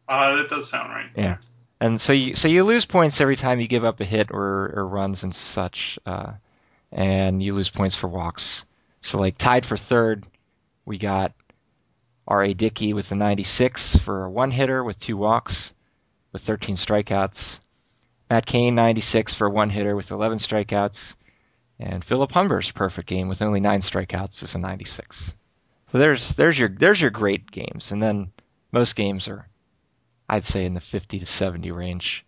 [0.08, 1.10] Uh, that does sound right.
[1.16, 1.38] Yeah,
[1.80, 4.74] and so you so you lose points every time you give up a hit or
[4.76, 6.34] or runs and such, uh,
[6.92, 8.66] and you lose points for walks.
[9.02, 10.26] So like tied for third,
[10.86, 11.34] we got
[12.32, 12.54] R.A.
[12.54, 15.74] Dickey with the 96 for a one hitter with two walks,
[16.32, 17.60] with 13 strikeouts.
[18.30, 21.16] Matt Cain 96 for a one hitter with 11 strikeouts,
[21.78, 25.36] and Philip Humber's perfect game with only nine strikeouts is a 96.
[25.92, 28.32] So there's there's your there's your great games, and then
[28.72, 29.50] most games are,
[30.30, 32.26] I'd say, in the 50 to 70 range.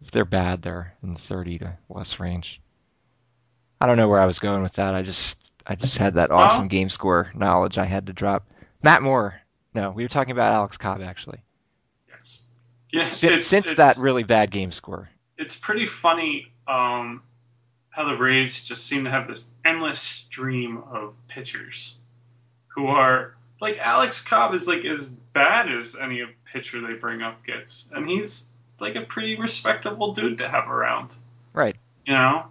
[0.00, 2.60] If they're bad, they're in the 30 to less range.
[3.80, 4.94] I don't know where I was going with that.
[4.94, 8.46] I just I just had that awesome game score knowledge I had to drop.
[8.82, 9.40] Matt Moore.
[9.74, 11.38] No, we were talking about Alex Cobb actually.
[12.08, 12.42] Yes.
[12.92, 13.16] Yes.
[13.16, 15.08] Since, it's, since it's, that really bad game score.
[15.36, 17.22] It's pretty funny um,
[17.90, 21.96] how the Rays just seem to have this endless stream of pitchers
[22.68, 27.44] who are like Alex Cobb is like as bad as any pitcher they bring up
[27.44, 31.14] gets, and he's like a pretty respectable dude to have around.
[31.52, 31.76] Right.
[32.06, 32.46] You know,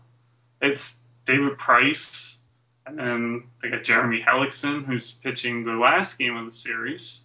[0.62, 2.37] it's David Price,
[2.88, 7.24] and they got Jeremy Hellickson, who's pitching the last game of the series,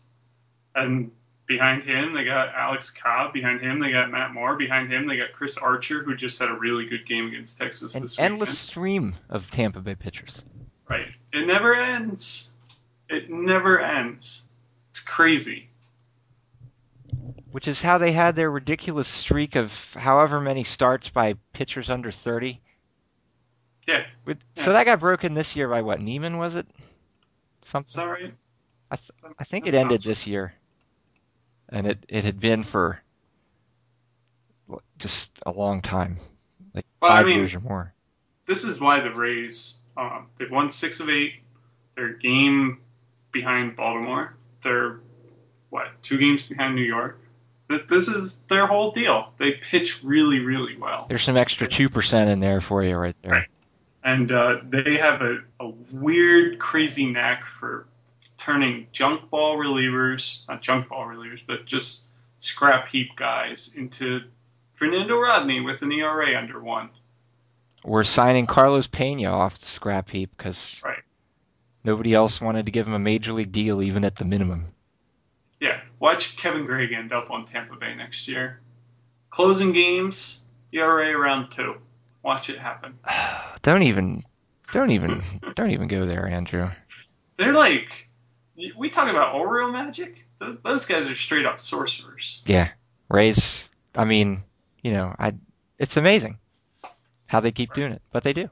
[0.75, 1.11] and
[1.53, 3.33] Behind him, they got Alex Cobb.
[3.33, 4.57] Behind him, they got Matt Moore.
[4.57, 7.95] Behind him, they got Chris Archer, who just had a really good game against Texas
[7.95, 8.33] An this weekend.
[8.35, 10.45] endless stream of Tampa Bay pitchers.
[10.89, 11.09] Right.
[11.33, 12.53] It never ends.
[13.09, 14.49] It never ends.
[14.91, 15.69] It's crazy.
[17.51, 22.11] Which is how they had their ridiculous streak of however many starts by pitchers under
[22.11, 22.63] 30.
[23.87, 24.05] Yeah.
[24.57, 24.73] So yeah.
[24.73, 26.01] that got broken this year by what?
[26.01, 26.67] Niemann, was it?
[27.63, 27.89] Something.
[27.89, 28.33] Sorry.
[28.91, 30.55] I, th- I think that it ended this year
[31.73, 33.03] and it it had been for
[34.99, 36.19] just a long time,
[36.75, 37.93] like well, five I mean, years or more.
[38.47, 41.35] This is why the Rays um, they've won six of eight.
[41.97, 42.81] Their game
[43.33, 44.35] behind Baltimore.
[44.63, 45.01] They're
[45.71, 47.19] what two games behind New York.
[47.69, 49.33] This, this is their whole deal.
[49.39, 51.07] They pitch really, really well.
[51.09, 53.33] There's some extra two percent in there for you right there.
[53.33, 53.49] Right.
[54.05, 57.87] And uh, they have a, a weird, crazy knack for
[58.37, 62.03] turning junk ball relievers, not junk ball relievers, but just
[62.41, 64.23] scrap heap guys into
[64.75, 66.91] Fernando Rodney with an ERA under one.
[67.85, 71.03] We're signing Carlos Pena off the scrap heap because Right.
[71.85, 74.67] nobody else wanted to give him a major league deal, even at the minimum.
[75.61, 78.61] Yeah, watch Kevin Gregg end up on Tampa Bay next year.
[79.31, 80.43] Closing games,
[80.73, 81.77] ERA around two.
[82.23, 82.99] Watch it happen.
[83.63, 84.25] Don't even,
[84.73, 85.23] don't even,
[85.55, 86.69] don't even go there, Andrew.
[87.39, 88.09] They're like,
[88.77, 90.17] we talk about Oriole magic.
[90.41, 92.43] Those, those guys are straight up sorcerers.
[92.45, 92.71] Yeah,
[93.09, 93.71] Rays.
[93.95, 94.43] I mean,
[94.83, 95.35] you know, I.
[95.79, 96.39] It's amazing
[97.27, 98.49] how they keep doing it, but they do.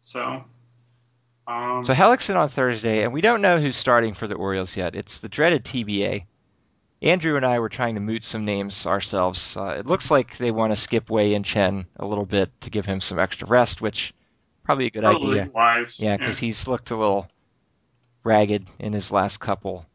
[0.00, 0.44] So,
[1.48, 4.94] um, So Hellickson on Thursday, and we don't know who's starting for the Orioles yet.
[4.94, 6.24] It's the dreaded TBA.
[7.02, 9.56] Andrew and I were trying to moot some names ourselves.
[9.56, 12.86] Uh, it looks like they want to skip Wei-Yin Chen a little bit to give
[12.86, 14.14] him some extra rest, which
[14.64, 15.52] probably a good probably idea.
[15.52, 16.00] wise.
[16.00, 17.28] Yeah, because he's looked a little
[18.24, 19.86] ragged in his last couple,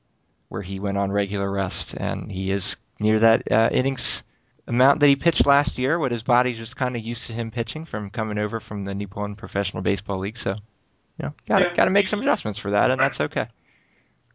[0.49, 4.23] where he went on regular rest, and he is near that uh, innings
[4.67, 5.97] amount that he pitched last year.
[5.97, 8.93] What his body's just kind of used to him pitching from coming over from the
[8.93, 10.37] Nippon Professional Baseball League.
[10.37, 11.75] So, you know, got to Yeah.
[11.75, 13.47] got to make some adjustments for that, and that's okay.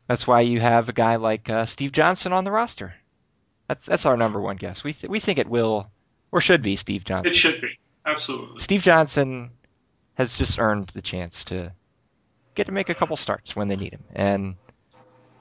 [0.09, 2.95] That's why you have a guy like uh, Steve Johnson on the roster.
[3.69, 4.85] That's that's our number one guess.
[4.85, 5.91] We th- we think it will
[6.31, 7.31] or should be Steve Johnson.
[7.31, 8.61] It should be absolutely.
[8.61, 9.51] Steve Johnson
[10.15, 11.73] has just earned the chance to
[12.55, 14.05] get to make a couple starts when they need him.
[14.15, 14.57] And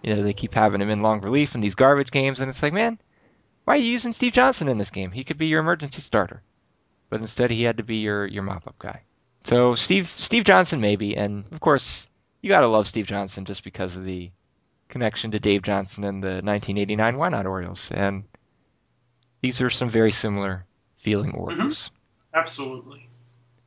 [0.01, 2.61] you know, they keep having him in long relief in these garbage games and it's
[2.61, 2.99] like, man,
[3.63, 5.11] why are you using Steve Johnson in this game?
[5.11, 6.41] He could be your emergency starter.
[7.09, 9.01] But instead he had to be your your mop up guy.
[9.43, 12.07] So Steve Steve Johnson maybe and of course
[12.41, 14.31] you got to love Steve Johnson just because of the
[14.89, 18.23] connection to Dave Johnson and the 1989 Why Not Orioles and
[19.41, 20.65] these are some very similar
[20.97, 21.91] feeling Orioles
[22.33, 23.09] Absolutely.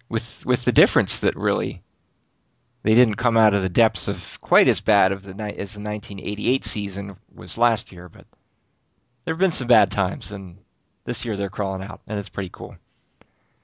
[0.08, 1.82] with with the difference that really
[2.82, 5.74] they didn't come out of the depths of quite as bad of the ni- as
[5.74, 8.24] the 1988 season was last year, but
[9.24, 10.58] there have been some bad times, and
[11.04, 12.76] this year they're crawling out, and it's pretty cool.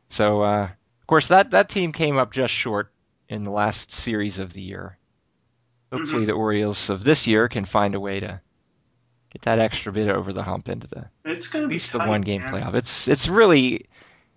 [0.09, 0.65] So, uh,
[1.01, 2.93] of course, that that team came up just short
[3.29, 4.99] in the last series of the year.
[5.99, 6.27] Hopefully, Mhm.
[6.27, 8.41] the Orioles of this year can find a way to
[9.31, 11.93] get that extra bit over the hump into the It's going to at be least
[11.93, 12.53] the one game man.
[12.53, 12.75] playoff.
[12.75, 13.87] It's it's really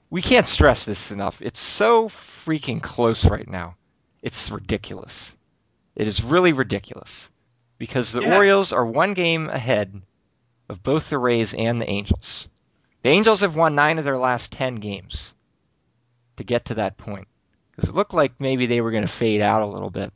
[0.09, 1.41] we can't stress this enough.
[1.41, 3.75] It's so freaking close right now.
[4.21, 5.35] It's ridiculous.
[5.95, 7.29] It is really ridiculous
[7.77, 8.35] because the Yeah.
[8.35, 10.01] Orioles are one game ahead
[10.69, 12.47] of both the Rays and the Angels.
[13.03, 15.33] The Angels have won nine of their last ten games
[16.37, 17.27] to get to that point
[17.71, 20.11] because it looked like maybe they were going to fade out a little bit.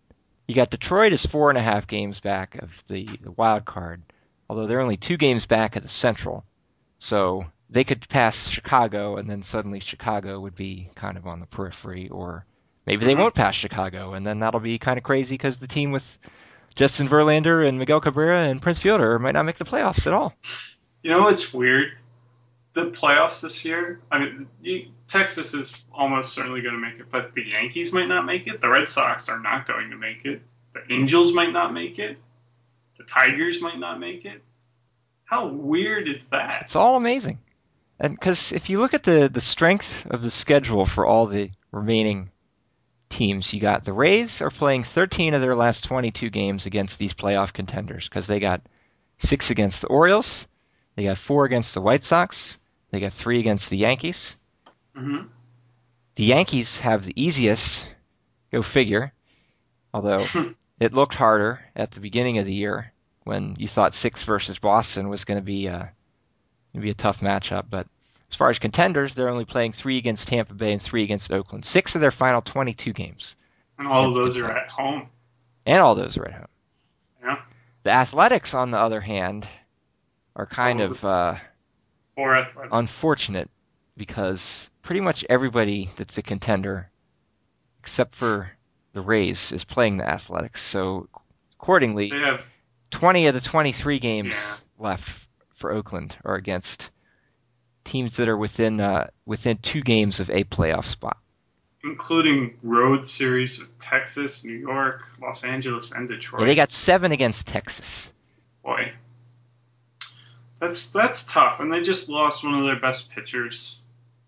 [0.48, 4.02] You got Detroit is four and a half games back of the, the wild card,
[4.50, 6.44] although they're only two games back of the Central.
[7.00, 11.46] So they could pass Chicago, and then suddenly Chicago would be kind of on the
[11.46, 12.46] periphery, or
[12.86, 15.92] maybe they won't pass Chicago, and then that'll be kind of crazy because the team
[15.92, 16.20] with
[16.76, 20.34] Justin Verlander and Miguel Cabrera and Prince Fielder might not make the playoffs at all.
[21.02, 21.94] You know it's weird?
[22.74, 24.00] The playoffs this year.
[24.10, 28.08] I mean, you, Texas is almost certainly going to make it, but the Yankees might
[28.08, 28.62] not make it.
[28.62, 30.42] The Red Sox are not going to make it.
[30.74, 32.18] The Angels might not make it.
[32.98, 34.42] The Tigers might not make it.
[35.26, 36.64] How weird is that?
[36.64, 37.40] It's all amazing.
[38.00, 41.52] And because if you look at the, the strength of the schedule for all the
[41.72, 42.32] remaining
[43.10, 47.14] teams, you got the Rays are playing 13 of their last 22 games against these
[47.14, 48.62] playoff contenders because they got
[49.20, 50.48] six against the Orioles,
[50.96, 52.58] they got four against the White Sox,
[52.92, 54.38] they got three against the Yankees.
[54.96, 55.24] hmm
[56.16, 57.88] The Yankees have the easiest,
[58.52, 59.14] go figure,
[59.94, 60.26] although
[60.80, 62.92] it looked harder at the beginning of the year
[63.24, 65.86] when you thought six versus Boston was going to be uh,
[66.74, 67.66] gonna be a tough matchup.
[67.70, 67.88] But
[68.30, 71.66] as far as contenders, they're only playing three against Tampa Bay and three against Oakland.
[71.66, 73.36] Six of their final 22 games,
[73.78, 75.08] and all of those are at home.
[75.66, 76.48] and all those are at home.
[77.24, 77.38] Yeah.
[77.84, 79.48] The Athletics, on the other hand,
[80.36, 80.86] are kind Oh.
[80.86, 81.36] of uh,
[82.16, 82.72] Or athletics.
[82.74, 83.50] unfortunate
[83.98, 86.90] because pretty much everybody that's a contender,
[87.80, 88.52] except for
[88.94, 90.62] the Rays, is playing the Athletics.
[90.62, 91.08] So
[91.54, 92.42] accordingly, They have
[92.92, 94.56] 20 of the 23 games Yeah.
[94.78, 96.90] left for Oakland are against
[97.86, 101.18] teams that are within uh, within two games of a playoff spot.
[101.84, 106.42] including road series with Texas, New York, Los Angeles, and Detroit.
[106.42, 108.12] Yeah, they got seven against Texas.
[108.64, 108.92] Boy,
[110.62, 113.80] that's that's tough, and they just lost one of their best pitchers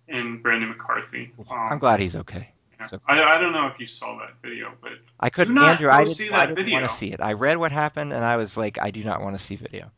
[0.07, 1.31] in Brandon McCarthy.
[1.49, 2.49] I'm Um, glad he's okay.
[2.79, 2.85] yeah.
[2.85, 5.89] so- I, I don't know if you saw that video, but I couldn't, not Andrew.
[5.89, 7.21] I see didn't, I that didn't want to see it.
[7.21, 9.91] I read what happened and I was like, I do not want to see video.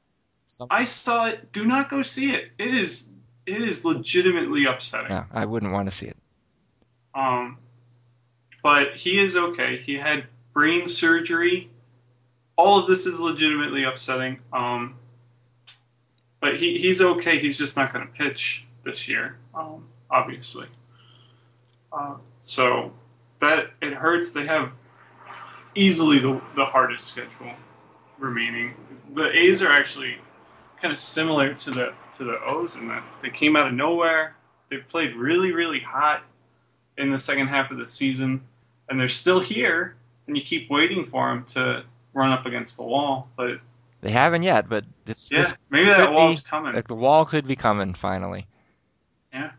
[0.48, 1.52] Some, I saw it.
[1.52, 2.52] Do not go see it.
[2.60, 3.12] It is
[3.48, 5.10] it is legitimately upsetting.
[5.10, 6.18] no, I wouldn't want to see it.
[7.16, 7.58] Um,
[8.62, 9.78] but he is okay.
[9.78, 11.70] He had brain surgery
[12.58, 14.40] all of this is legitimately upsetting.
[14.54, 14.96] Um,
[16.46, 17.40] but he, he's okay.
[17.40, 20.68] He's just not going to pitch this year, um, obviously.
[21.92, 22.94] Uh, so
[23.40, 24.32] that it hurts.
[24.32, 24.72] They have
[25.74, 27.52] easily the, the hardest schedule
[28.20, 28.76] remaining.
[29.16, 30.18] The A's are actually
[30.80, 34.36] kind of similar to the to the O's in that they came out of nowhere.
[34.70, 36.22] They played really really hot
[36.96, 38.42] in the second half of the season,
[38.88, 39.96] and they're still here.
[40.28, 43.58] And you keep waiting for them to run up against the wall, but
[44.06, 46.76] They haven't yet, but this, yeah, this maybe that wall's be- coming.
[46.76, 48.46] like the wall could be coming finally.
[49.34, 49.50] Yeah.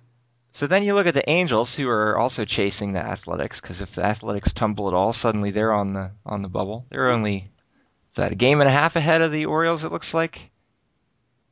[0.53, 3.90] So then you look at the Angels, who are also chasing the Athletics, because if
[3.97, 6.86] the Athletics tumble at all, suddenly they're on the on the bubble.
[6.90, 9.82] They're only is that a game and a half ahead of the Orioles?
[9.82, 10.49] It looks like.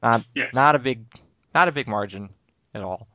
[0.00, 0.54] Not Yes.
[0.54, 1.04] not a big
[1.52, 2.28] not a big margin
[2.74, 3.08] at all.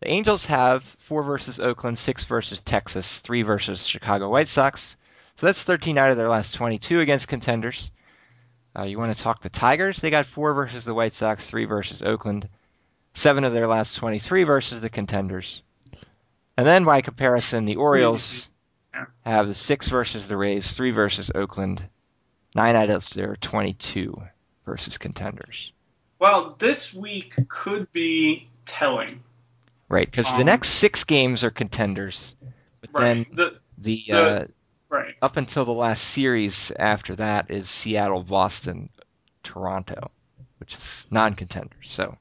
[0.00, 4.96] The Angels have four versus Oakland, six versus Texas, three versus Chicago White Sox.
[5.36, 7.90] So that's 13 out of their last 22 against contenders.
[8.78, 9.98] Uh, you want to talk the Tigers?
[9.98, 12.48] They got four versus the White Sox, three versus Oakland,
[13.14, 15.62] seven of their last 23 versus the contenders.
[16.56, 18.48] And then by comparison, the Orioles
[19.24, 21.82] have six versus the Rays, three versus Oakland,
[22.54, 24.22] nine out of their 22
[24.64, 25.72] versus contenders.
[26.20, 29.22] Well, this week could be telling.
[29.88, 32.34] Right, because the Um, next six games are contenders,
[32.80, 33.02] but Right.
[33.02, 34.46] then the the, the- uh,
[34.88, 35.14] right.
[35.22, 38.90] up until the last series after that is Seattle, Boston,
[39.42, 40.10] Toronto,
[40.58, 41.90] which is non-contenders.
[41.90, 42.16] So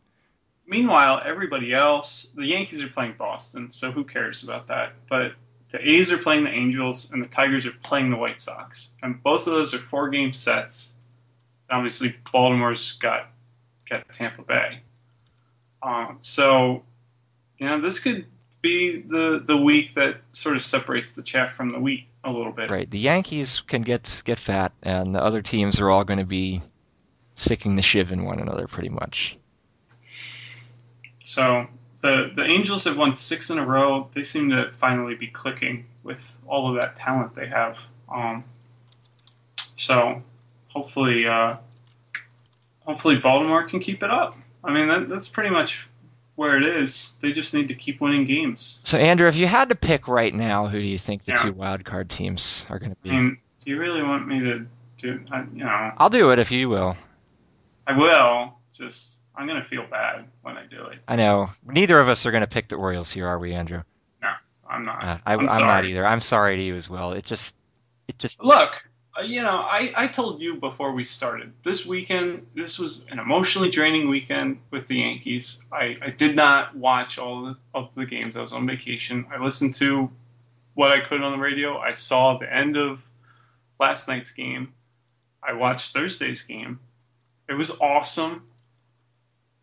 [0.68, 4.94] Meanwhile, everybody else, the Yankees are playing Boston, so who cares about that?
[5.10, 5.32] But
[5.70, 9.24] the A's are playing the Angels, and the Tigers are playing the White Sox, and
[9.24, 10.94] both of those are four-game sets.
[11.70, 13.30] Obviously, Baltimore's got
[13.90, 14.82] got Tampa Bay.
[15.82, 16.84] Um, so,
[17.58, 18.26] you know, this could
[18.62, 22.52] be the the week that sort of separates the chaff from the wheat a little
[22.52, 22.70] bit.
[22.70, 26.26] right, the Yankees can get get fat, and the other teams are all going to
[26.26, 26.62] be
[27.36, 29.38] sticking the shiv in one another pretty much.
[31.24, 31.68] So
[32.02, 34.10] the the Angels have won six in a row.
[34.14, 37.78] They seem to finally be clicking with all of that talent they have.
[38.14, 38.44] Um,
[39.76, 40.22] so
[40.70, 41.58] hopefully, uh,
[42.86, 44.38] hopefully Baltimore can keep it up.
[44.64, 45.87] I mean, that, that's pretty much
[46.38, 47.16] where it is.
[47.20, 48.80] They just need to keep winning games.
[48.84, 51.42] So Andrew, if you had to pick right now, who do you think the Yeah.
[51.44, 53.10] two wild card teams are going to I be?
[53.12, 54.66] mean, do you really want me to
[54.98, 55.26] do?
[55.32, 56.96] I, you know, I'll do it if you will.
[57.86, 58.54] I will.
[58.72, 61.00] Just I'm gonna feel bad when I do it.
[61.08, 63.82] I know neither of us are going to pick the Orioles here, are we, Andrew?
[64.22, 64.30] No,
[64.70, 65.04] I'm not.
[65.04, 66.06] Uh, I, I'm I'm not either.
[66.06, 67.14] I'm sorry to you as well.
[67.14, 67.56] It just,
[68.08, 68.72] it just Look,
[69.18, 72.46] Uh, you know, I, I told you before we started this weekend.
[72.54, 75.64] This was an emotionally draining weekend with the Yankees.
[75.72, 78.36] I, I did not watch all of the, games.
[78.36, 79.26] I was on vacation.
[79.34, 80.12] I listened to
[80.76, 81.78] what I could on the radio.
[81.78, 83.04] I saw the end of
[83.80, 84.74] last night's game.
[85.42, 86.80] I watched Thursday's game.
[87.50, 88.44] It was awesome.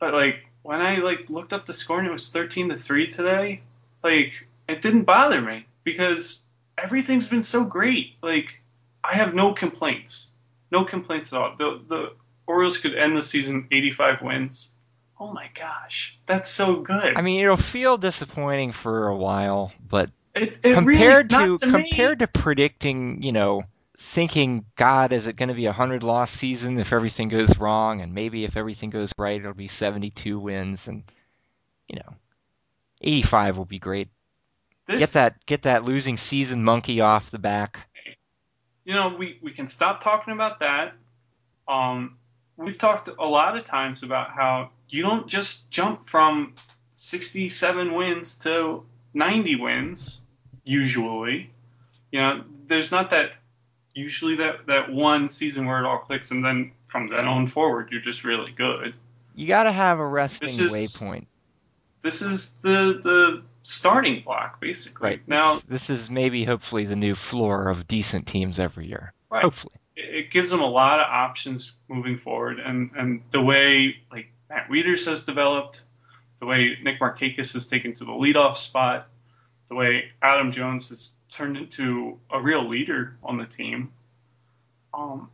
[0.00, 3.08] But like when I like looked up the score and it was thirteen to three
[3.08, 3.62] today,
[4.02, 4.32] like
[4.68, 6.46] it didn't bother me because
[6.76, 8.14] everything's been so great.
[8.22, 8.60] Like
[9.04, 10.32] I have no complaints,
[10.70, 11.54] no complaints at all.
[11.56, 12.12] The the
[12.46, 14.74] Orioles could end the season 85 wins.
[15.18, 17.16] Oh my gosh, that's so good.
[17.16, 21.66] I mean, it'll feel disappointing for a while, but it, it compared really, to, to
[21.66, 21.88] me.
[21.88, 23.62] compared to predicting, you know,
[23.98, 28.00] thinking, God, is it going to be a hundred loss season if everything goes wrong,
[28.00, 31.04] and maybe if everything goes right, it'll be 72 wins, and
[31.88, 32.14] you know,
[33.00, 34.08] 85 will be great.
[34.86, 37.88] this, Get that get that losing season monkey off the back.
[38.84, 40.92] You know, we, we can stop talking about that.
[41.66, 42.16] Um,
[42.56, 46.54] we've talked a lot of times about how you don't just jump from
[46.92, 48.84] 67 wins to
[49.14, 50.22] 90 wins,
[50.64, 51.50] usually.
[52.12, 53.32] You know, there's not that,
[53.94, 57.88] usually that, that one season where it all clicks and then from then on forward,
[57.90, 58.94] you're just really good.
[59.34, 61.26] You got to have a resting This is- waypoint,
[62.02, 65.08] This is the, the starting block, basically.
[65.08, 65.20] right?
[65.28, 69.12] Now, this, this is maybe hopefully the new floor of decent teams every year.
[69.30, 69.42] Right.
[69.42, 69.74] Hopefully.
[69.96, 74.28] it it gives them a lot of options moving forward, and and the way like
[74.48, 75.82] Matt Wieters has developed,
[76.38, 79.08] the way Nick Markakis has taken to the leadoff spot,
[79.68, 83.92] the way Adam Jones has turned into a real leader on the team,
[84.92, 85.30] um,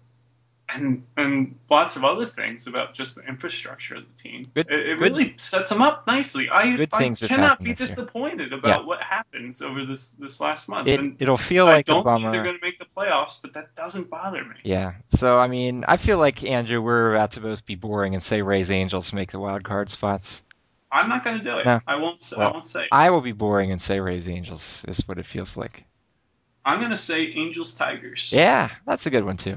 [0.74, 4.50] and and lots of other things about just the infrastructure of the team.
[4.54, 6.48] Good- it it good- really sets them up nicely.
[6.48, 7.86] I, I cannot be this year.
[8.04, 8.86] disappointed about Yeah.
[8.86, 10.88] what happens over this this last month.
[10.88, 13.52] It it'll feel I like a don't think they're going to make the playoffs, but
[13.54, 14.56] that doesn't bother me.
[14.64, 14.94] Yeah.
[15.08, 18.42] So I mean, I feel like Andrew, we're about to both be boring and say
[18.42, 20.42] Rays Angels make the wild card spots.
[20.92, 21.66] I'm not going to do it.
[21.66, 21.80] No.
[21.86, 22.20] I won't.
[22.20, 22.88] Say, I won't say.
[22.90, 25.84] I will be boring and say Rays Angels is what it feels like.
[26.64, 28.32] I'm going to say Angels Tigers.
[28.32, 29.56] Yeah, that's a good one too.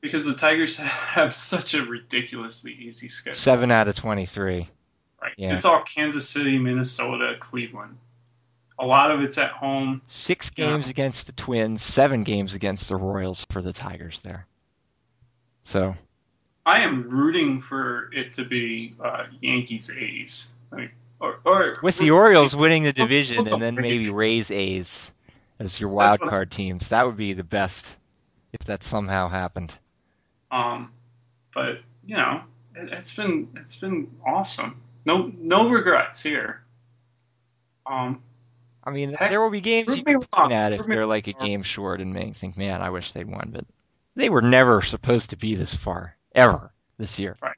[0.00, 3.36] Because the Tigers have such a ridiculously easy schedule.
[3.36, 4.68] Seven out of 23.
[5.20, 5.32] Right.
[5.36, 5.54] Yeah.
[5.56, 7.98] It's all Kansas City, Minnesota, Cleveland.
[8.78, 10.00] A lot of it's at home.
[10.06, 10.70] Six Yeah.
[10.70, 14.46] games against the Twins, seven games against the Royals for the Tigers there.
[15.64, 15.94] So,
[16.64, 20.52] I am rooting for it to be uh, Yankees A's.
[21.20, 25.10] Or, or with the Orioles winning the division and then maybe Rays A's
[25.58, 27.94] as your wild card teams, that would be the best
[28.54, 29.74] if that somehow happened.
[30.50, 30.92] Um,
[31.54, 32.42] but you know,
[32.74, 34.80] it, it's been it's been awesome.
[35.04, 36.62] No no regrets here.
[37.86, 38.22] Um,
[38.84, 40.52] I mean, Heck, there will be games you can wrong.
[40.52, 43.50] at if they're like a game short and make think, man, I wish they'd won,
[43.52, 43.64] but
[44.16, 47.36] they were never supposed to be this far ever this year.
[47.42, 47.56] Right.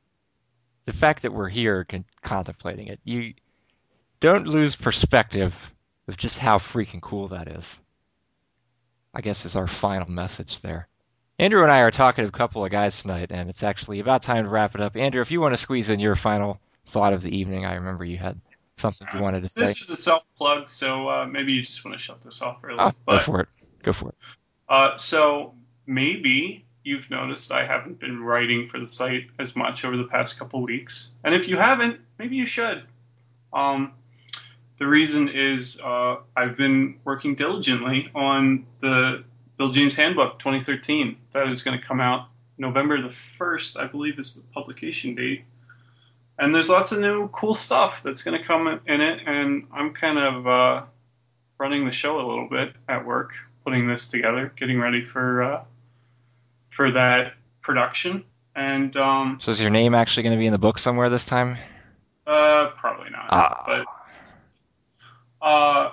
[0.86, 3.34] The fact that we're here con- contemplating it, you
[4.20, 5.54] don't lose perspective
[6.08, 7.78] of just how freaking cool that is.
[9.14, 10.88] I guess is our final message there.
[11.42, 14.22] Andrew and I are talking to a couple of guys tonight, and it's actually about
[14.22, 14.96] time to wrap it up.
[14.96, 18.04] Andrew, if you want to squeeze in your final thought of the evening, I remember
[18.04, 18.40] you had
[18.76, 19.62] something you wanted to say.
[19.62, 22.58] this is a self plug, so uh, maybe you just want to shut this off
[22.62, 22.76] early.
[22.78, 23.48] Oh, go for it.
[23.82, 24.14] Go for it.
[24.68, 25.54] Uh, so
[25.84, 30.38] maybe you've noticed I haven't been writing for the site as much over the past
[30.38, 32.84] couple weeks, and if you haven't, maybe you should.
[33.52, 33.94] Um,
[34.78, 39.24] the reason is uh, I've been working diligently on the
[39.62, 42.26] Bill James Handbook 2013 that is going to come out
[42.58, 45.44] November the 1st, I believe, is the publication date.
[46.36, 49.94] And there's lots of new cool stuff that's going to come in it, and I'm
[49.94, 50.82] kind of uh,
[51.58, 53.34] running the show a little bit at work,
[53.64, 55.64] putting this together, getting ready for uh,
[56.70, 58.24] for that production.
[58.56, 61.24] And um, So is your name actually going to be in the book somewhere this
[61.24, 61.56] time?
[62.26, 63.62] uh, probably not, Ah.
[63.64, 63.86] but
[65.40, 65.92] Uh,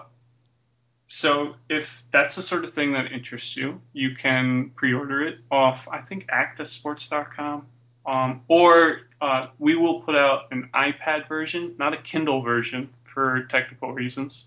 [1.09, 5.87] so if that's the sort of thing that interests you, you can pre-order it off,
[5.91, 7.65] I think, actasports.com.
[8.05, 13.43] Um, or uh, we will put out an iPad version, not a Kindle version for
[13.49, 14.45] technical reasons.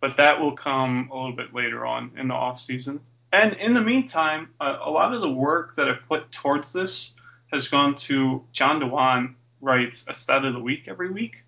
[0.00, 3.00] But that will come a little bit later on in the off season.
[3.30, 7.14] And in the meantime, uh, a lot of the work that I've put towards this
[7.52, 11.44] has gone to John Dewan writes a stat of the week every week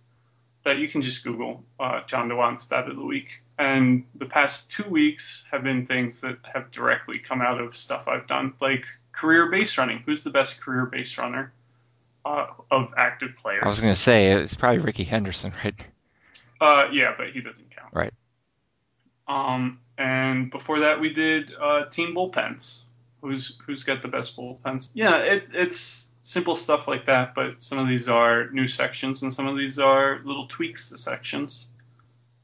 [0.65, 3.41] that you can just Google uh, John Dewan stat of the week.
[3.59, 8.09] And the past two weeks have been things that have directly come out of stuff
[8.09, 10.03] I've done, like career base running.
[10.05, 11.53] Who's the best career base runner
[12.25, 13.63] uh, of active players?
[13.65, 15.75] I was going to say it's probably Rickey Henderson, right?
[16.61, 17.93] Uh, yeah, but he doesn't count.
[17.93, 18.13] Right.
[19.29, 22.83] Um, and before that, we did uh, team bullpens.
[23.21, 24.91] Who's who's got the best bullpens?
[24.93, 27.35] Yeah, it, it's simple stuff like that.
[27.35, 30.99] But some of these are new sections, and some of these are little tweaks to
[30.99, 31.69] sections.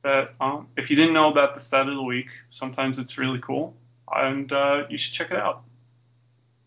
[0.03, 3.39] That um, if you didn't know about the stat of the week, sometimes it's really
[3.41, 3.75] cool,
[4.11, 5.63] and uh, you should check it out.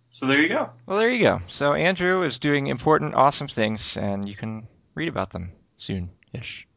[0.10, 0.69] So there you go.
[0.85, 1.41] Well, there you go.
[1.47, 6.68] So Andrew is doing important, awesome things, and you can read about them soon-ish.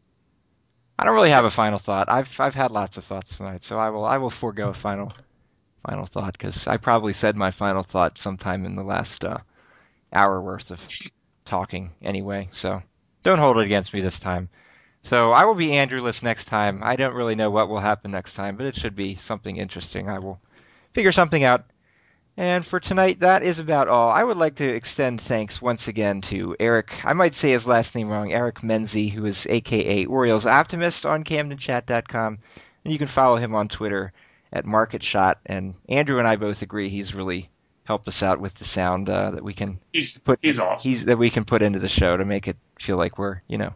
[0.99, 2.09] I don't really have a final thought.
[2.09, 5.13] I've I've had lots of thoughts tonight, so I will I will forego a final
[5.87, 9.39] final thought because I probably said my final thought sometime in the last uh,
[10.13, 10.81] hour worth of
[11.45, 12.49] talking anyway.
[12.53, 12.83] So
[13.23, 14.49] don't hold it against me this time.
[15.07, 16.81] So I will be Andrewless next time.
[16.83, 20.09] I don't really know what will happen next time, but it should be something interesting.
[20.09, 20.41] I will
[20.95, 21.65] figure something out.
[22.37, 24.11] And for tonight, that is about all.
[24.11, 26.93] I would like to extend thanks once again to Eric.
[27.05, 31.23] I might say his last name wrong, Eric Menzie, who is AKA Orioles Optimist on
[31.23, 32.39] CamdenChat.com,
[32.85, 34.13] and you can follow him on Twitter
[34.53, 35.37] at MarketShot.
[35.47, 37.49] And Andrew and I both agree he's really
[37.85, 40.91] helped us out with the sound uh, that we can He's put he's awesome.
[40.91, 43.59] he's that we can put into the show to make it feel like we're you
[43.59, 43.73] know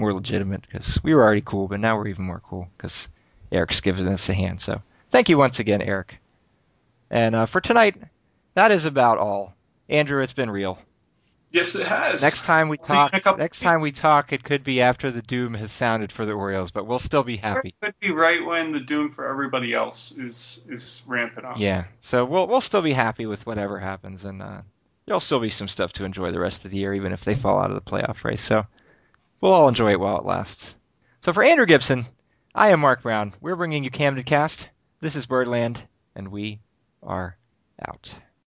[0.00, 3.08] more legitimate because we were already cool, but now we're even more cool because
[3.52, 4.60] Eric's given us a hand.
[4.60, 6.18] So thank you once again, Eric.
[7.10, 7.96] And uh, for tonight,
[8.54, 9.54] that is about all.
[9.88, 10.78] Andrew, it's been real.
[11.50, 12.22] yes, it has.
[12.22, 15.72] Next time we talk, next time we talk, it could be after the doom has
[15.72, 17.74] sounded for the Orioles, but we'll still be happy.
[17.82, 21.58] It could be right when the doom for everybody else is is ramping up.
[21.58, 24.62] Yeah, so we'll we'll still be happy with whatever happens, and uh,
[25.06, 27.34] there'll still be some stuff to enjoy the rest of the year, even if they
[27.34, 28.42] fall out of the playoff race.
[28.42, 28.64] So
[29.40, 30.74] we'll all enjoy it while it lasts.
[31.22, 32.06] So for Andrew Gibson,
[32.54, 33.34] I am Mark Brown.
[33.40, 34.68] We're bringing you Camden Cast.
[35.00, 35.82] This is Birdland,
[36.14, 36.60] and we
[37.02, 37.36] are
[37.86, 38.14] out.